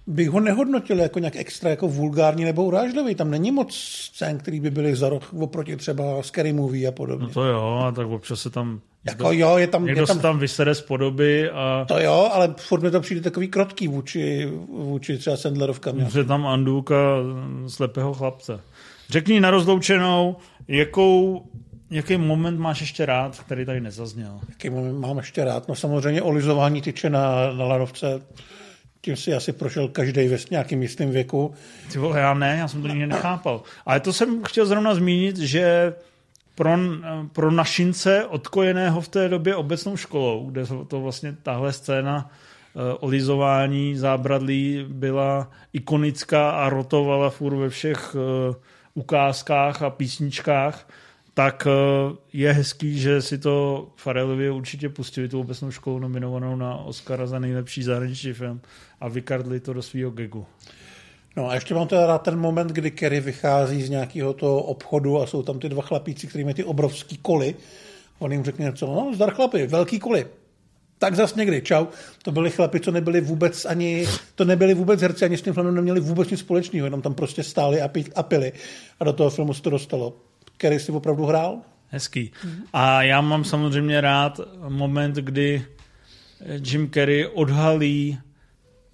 bych 0.08 0.30
ho 0.30 0.40
nehodnotil 0.40 1.00
jako 1.00 1.20
nějak 1.20 1.36
extra 1.36 1.70
jako 1.70 1.88
vulgární 1.88 2.44
nebo 2.44 2.66
urážlivý. 2.66 3.16
Tam 3.16 3.32
není 3.32 3.52
moc 3.52 3.76
scén, 3.76 4.38
který 4.38 4.60
by 4.60 4.72
byly 4.72 4.96
za 4.96 5.10
roh 5.10 5.34
oproti 5.34 5.76
třeba 5.76 6.24
Scary 6.24 6.54
Movie 6.54 6.88
a 6.88 6.92
podobně. 6.92 7.28
No 7.28 7.34
to 7.34 7.44
jo, 7.44 7.84
a 7.88 7.92
tak 7.92 8.08
občas 8.08 8.42
se 8.42 8.50
tam 8.50 8.82
jako 9.06 9.32
jo, 9.32 9.58
je 9.58 9.68
tam, 9.68 9.86
Někdo 9.86 10.02
je 10.02 10.08
tam, 10.08 10.16
se 10.16 10.22
tam 10.22 10.40
vysere 10.40 10.76
z 10.76 10.82
podoby 10.82 11.50
a... 11.50 11.86
To 11.88 12.00
jo, 12.00 12.30
ale 12.34 12.54
furt 12.58 12.82
mi 12.82 12.92
to 12.92 13.02
přijde 13.02 13.22
takový 13.22 13.48
krotký 13.48 13.88
vůči, 13.88 14.52
vůči 14.70 15.18
třeba 15.18 15.38
Sandlerovkám. 15.38 16.00
Je 16.00 16.24
tam 16.24 16.48
andůka 16.48 16.96
slepého 17.68 18.14
chlapce. 18.14 18.60
Řekni 19.10 19.39
na 19.39 19.52
rozloučenou, 19.52 20.36
jakou, 20.68 21.46
jaký 21.91 22.18
moment 22.18 22.60
máš 22.60 22.82
ještě 22.82 23.06
rád, 23.06 23.39
který 23.39 23.65
tady 23.65 23.82
nezazněl? 23.82 24.39
Jaký 24.50 24.70
moment 24.70 25.00
mám 25.00 25.18
ještě 25.18 25.46
rád? 25.46 25.68
No 25.68 25.76
samozřejmě 25.76 26.22
olizování 26.22 26.82
tyče 26.82 27.10
na, 27.10 27.54
na 27.54 27.65
lanovce. 27.65 28.22
Tím 29.02 29.15
si 29.15 29.34
asi 29.34 29.54
prošel 29.54 29.88
každý 29.88 30.28
ve 30.28 30.38
nějakým 30.52 30.82
jistým 30.82 31.12
věku. 31.12 31.54
Ty 31.91 31.98
vole, 31.98 32.20
já 32.20 32.34
ne, 32.34 32.58
já 32.60 32.68
jsem 32.68 32.82
to 32.82 32.88
nikdy 32.88 33.08
nechápal. 33.08 33.63
Ale 33.86 34.00
to 34.00 34.13
jsem 34.13 34.44
chtěl 34.44 34.65
zrovna 34.65 34.96
zmínit, 34.96 35.38
že 35.38 35.94
pro, 36.56 36.78
pro 37.34 37.52
našince 37.52 38.26
odkojeného 38.26 39.02
v 39.02 39.08
té 39.08 39.30
době 39.30 39.56
obecnou 39.56 39.98
školou, 39.98 40.50
kde 40.50 40.63
to 40.88 41.02
vlastně 41.02 41.36
tahle 41.44 41.74
scéna 41.74 42.30
eh, 42.30 42.94
olizování 43.00 43.96
zábradlí 43.96 44.86
byla 44.89 45.52
ikonická 45.74 46.50
a 46.50 46.70
rotovala 46.70 47.30
furt 47.30 47.56
ve 47.56 47.70
všech 47.70 48.15
eh, 48.15 48.56
ukázkách 48.96 49.82
a 49.82 49.90
písničkách, 49.90 50.88
tak 51.34 51.68
eh, 51.68 52.16
je 52.34 52.54
hezký, 52.54 53.00
že 53.00 53.22
si 53.22 53.38
to 53.38 53.88
Farelovi 53.96 54.50
určitě 54.50 54.90
pustili 54.90 55.30
tu 55.30 55.40
obecnou 55.40 55.72
školu 55.72 56.00
nominovanou 56.00 56.56
na 56.56 56.76
Oscara 56.76 57.28
za 57.28 57.40
nejlepší 57.40 57.84
zahraniční 57.84 58.34
film 58.34 58.62
a 59.00 59.08
vykardli 59.08 59.60
to 59.60 59.74
do 59.74 59.82
svého 59.82 60.12
gegu. 60.12 60.46
No 61.36 61.50
a 61.50 61.54
ještě 61.54 61.74
mám 61.74 61.88
teda 61.88 62.18
ten 62.18 62.40
moment, 62.40 62.72
kdy 62.72 62.92
Kerry 62.92 63.20
vychází 63.20 63.84
z 63.84 63.90
nějakého 63.90 64.34
toho 64.34 64.64
obchodu 64.64 65.22
a 65.22 65.28
jsou 65.28 65.44
tam 65.44 65.60
ty 65.60 65.70
dva 65.70 65.82
chlapíci, 65.82 66.28
kteří 66.28 66.44
mají 66.44 66.54
ty 66.54 66.64
obrovský 66.64 67.18
koly. 67.18 67.56
On 68.20 68.32
jim 68.32 68.44
řekne 68.44 68.66
něco, 68.66 68.86
no 68.86 69.12
zdar 69.16 69.34
chlapi, 69.34 69.68
velký 69.68 70.00
koly. 70.00 70.26
Tak 71.00 71.16
zas 71.16 71.36
někdy, 71.36 71.62
čau. 71.62 71.86
To 72.24 72.32
byli 72.32 72.52
chlapi, 72.52 72.80
co 72.80 72.92
nebyli 72.92 73.22
vůbec 73.22 73.66
ani, 73.66 74.08
to 74.36 74.46
nebyli 74.46 74.74
vůbec 74.74 75.02
herci, 75.02 75.26
ani 75.26 75.38
s 75.38 75.42
tím 75.42 75.54
filmem 75.54 75.76
neměli 75.76 76.00
vůbec 76.00 76.30
nic 76.30 76.40
společného, 76.40 76.86
jenom 76.86 77.02
tam 77.02 77.14
prostě 77.14 77.44
stáli 77.44 77.82
a, 77.82 77.88
pí, 77.88 78.06
a 78.16 78.24
pili. 78.24 78.54
A 79.00 79.04
do 79.04 79.14
toho 79.14 79.30
filmu 79.30 79.54
se 79.54 79.62
to 79.62 79.70
dostalo. 79.70 80.18
Kerry 80.58 80.80
si 80.80 80.92
opravdu 80.92 81.26
hrál? 81.26 81.62
Hezký. 81.88 82.32
A 82.74 83.04
já 83.04 83.22
mám 83.22 83.44
samozřejmě 83.44 84.02
rád 84.02 84.40
moment, 84.70 85.16
kdy 85.16 85.66
Jim 86.66 86.90
Carrey 86.90 87.28
odhalí 87.34 88.18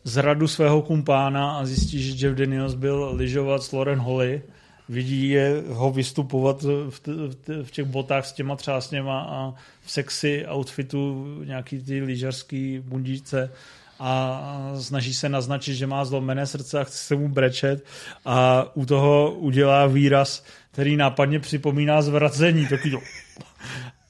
zradu 0.04 0.48
svého 0.48 0.82
kumpána 0.82 1.52
a 1.52 1.66
zjistí, 1.66 2.04
že 2.04 2.28
Jeff 2.28 2.38
Daniels 2.38 2.74
byl 2.74 3.12
lyžovat 3.14 3.64
s 3.64 3.72
Lauren 3.72 4.00
Holly. 4.00 4.42
Vidí 4.90 5.30
je 5.30 5.64
ho 5.68 5.92
vystupovat 5.92 6.62
v, 6.90 7.00
t- 7.00 7.64
v 7.64 7.72
těch 7.72 7.86
botách 7.86 8.26
s 8.26 8.32
těma 8.32 8.56
třásněma 8.56 9.22
a 9.22 9.54
v 9.82 9.92
sexy 9.92 10.46
outfitu 10.48 11.28
nějaký 11.44 11.80
ty 11.80 12.02
lyžařský 12.02 12.80
bundíce 12.80 13.52
a 14.00 14.74
snaží 14.80 15.14
se 15.14 15.30
naznačit, 15.30 15.76
že 15.76 15.88
má 15.88 16.06
zlomené 16.06 16.48
srdce 16.48 16.80
a 16.80 16.84
chce 16.84 16.98
se 16.98 17.16
mu 17.16 17.28
brečet 17.28 17.86
a 18.26 18.66
u 18.74 18.86
toho 18.86 19.32
udělá 19.32 19.88
výraz, 19.88 20.46
který 20.72 20.98
nápadně 20.98 21.40
připomíná 21.40 22.02
zvracení. 22.02 22.68
Taky 22.68 22.92
to. 22.92 23.00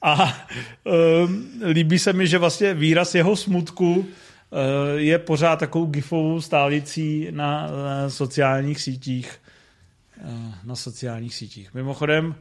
A 0.04 0.46
um, 1.24 1.50
líbí 1.64 1.98
se 1.98 2.12
mi, 2.12 2.26
že 2.26 2.38
vlastně 2.38 2.74
výraz 2.74 3.14
jeho 3.14 3.36
smutku 3.36 4.06
Eh, 4.52 5.00
je 5.00 5.18
pořád 5.18 5.58
takovou 5.58 5.86
gifovou 5.86 6.40
stálicí 6.40 7.28
na, 7.30 7.68
sociálních 8.08 8.80
sítích. 8.80 9.38
Eh, 10.24 10.54
na 10.64 10.76
sociálních 10.76 11.34
sítích. 11.34 11.74
Mimochodem, 11.74 12.34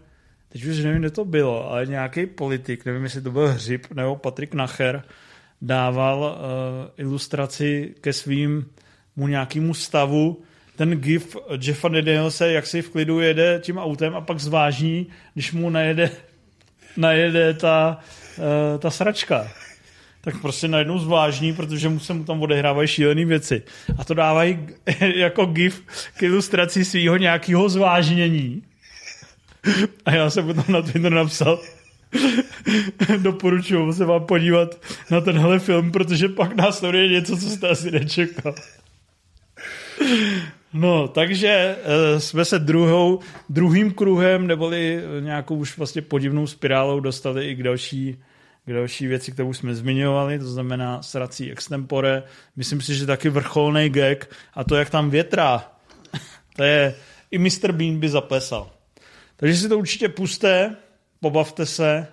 teď 0.49 0.65
už 0.65 0.77
nevím, 0.77 0.99
kde 0.99 1.11
to 1.11 1.25
bylo, 1.25 1.71
ale 1.71 1.85
nějaký 1.85 2.25
politik, 2.25 2.85
nevím, 2.85 3.03
jestli 3.03 3.21
to 3.21 3.31
byl 3.31 3.47
Hřib 3.47 3.87
nebo 3.93 4.15
Patrik 4.15 4.53
Nacher, 4.53 5.03
dával 5.61 6.19
uh, 6.19 7.05
ilustraci 7.05 7.95
ke 8.01 8.13
svým 8.13 8.65
mu 9.15 9.27
nějakému 9.27 9.73
stavu, 9.73 10.43
ten 10.75 10.91
gif 10.91 11.37
Jeffa 11.61 11.87
Danielse, 11.87 12.51
jak 12.51 12.67
si 12.67 12.81
v 12.81 12.89
klidu 12.89 13.19
jede 13.19 13.59
tím 13.63 13.77
autem 13.77 14.15
a 14.15 14.21
pak 14.21 14.39
zvážní, 14.39 15.07
když 15.33 15.51
mu 15.51 15.69
najede, 15.69 16.11
najede 16.97 17.53
ta, 17.53 17.99
uh, 18.37 18.79
ta 18.79 18.89
sračka 18.89 19.47
tak 20.21 20.41
prostě 20.41 20.67
najednou 20.67 20.99
zvážní, 20.99 21.53
protože 21.53 21.89
mu 21.89 21.99
se 21.99 22.13
mu 22.13 22.23
tam 22.23 22.41
odehrávají 22.41 22.87
šílené 22.87 23.25
věci. 23.25 23.63
A 23.97 24.03
to 24.03 24.13
dávají 24.13 24.59
jako 25.15 25.45
gif 25.45 25.83
k 26.17 26.23
ilustraci 26.23 26.85
svého 26.85 27.17
nějakého 27.17 27.69
zvážnění. 27.69 28.63
A 30.05 30.11
já 30.11 30.29
jsem 30.29 30.45
potom 30.45 30.65
na 30.67 30.81
Twitter 30.81 31.11
napsal, 31.11 31.59
doporučuji 33.17 33.93
se 33.93 34.05
vám 34.05 34.25
podívat 34.25 34.81
na 35.11 35.21
tenhle 35.21 35.59
film, 35.59 35.91
protože 35.91 36.29
pak 36.29 36.55
následuje 36.55 37.07
něco, 37.07 37.37
co 37.37 37.49
jste 37.49 37.69
asi 37.69 37.91
nečekal. 37.91 38.55
No, 40.73 41.07
takže 41.07 41.75
uh, 41.75 42.19
jsme 42.19 42.45
se 42.45 42.59
druhou, 42.59 43.19
druhým 43.49 43.91
kruhem, 43.91 44.47
neboli 44.47 45.01
nějakou 45.19 45.55
už 45.55 45.77
vlastně 45.77 46.01
podivnou 46.01 46.47
spirálou 46.47 46.99
dostali 46.99 47.49
i 47.49 47.55
k 47.55 47.63
další, 47.63 48.17
k 48.65 48.73
další 48.73 49.07
věci, 49.07 49.31
kterou 49.31 49.53
jsme 49.53 49.75
zmiňovali, 49.75 50.39
to 50.39 50.51
znamená 50.51 51.01
srací 51.01 51.51
extempore. 51.51 52.23
Myslím 52.55 52.81
si, 52.81 52.95
že 52.95 53.05
taky 53.05 53.29
vrcholný 53.29 53.89
gag 53.89 54.35
a 54.53 54.63
to, 54.63 54.75
jak 54.75 54.89
tam 54.89 55.09
větrá, 55.09 55.71
to 56.55 56.63
je, 56.63 56.95
i 57.31 57.37
Mr. 57.37 57.71
Bean 57.71 57.99
by 57.99 58.09
zaplesal. 58.09 58.71
Takže 59.35 59.57
si 59.57 59.69
to 59.69 59.77
určitě 59.77 60.09
puste, 60.09 60.75
pobavte 61.19 61.65
se, 61.65 62.07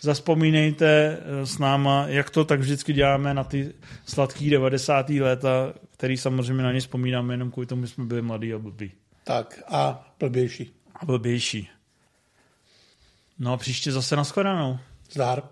zaspomínejte 0.00 0.86
eh, 0.86 1.46
s 1.46 1.58
náma, 1.58 2.04
jak 2.08 2.30
to 2.30 2.44
tak 2.44 2.60
vždycky 2.60 2.92
děláme 2.92 3.34
na 3.34 3.44
ty 3.44 3.72
sladký 4.06 4.50
90. 4.50 5.08
léta, 5.08 5.74
který 5.90 6.16
samozřejmě 6.16 6.62
na 6.62 6.72
ně 6.72 6.80
vzpomínáme 6.80 7.34
jenom 7.34 7.50
kvůli 7.50 7.66
tomu, 7.66 7.82
že 7.82 7.88
jsme 7.88 8.04
byli 8.04 8.22
mladí 8.22 8.54
a 8.54 8.58
blbí. 8.58 8.92
Tak 9.24 9.62
a 9.68 10.08
blbější. 10.20 10.72
A 10.94 11.06
blbější. 11.06 11.68
No 13.38 13.52
a 13.52 13.56
příště 13.56 13.92
zase 13.92 14.16
na 14.16 14.24
shledanou. 14.24 14.78
Zdár. 15.12 15.42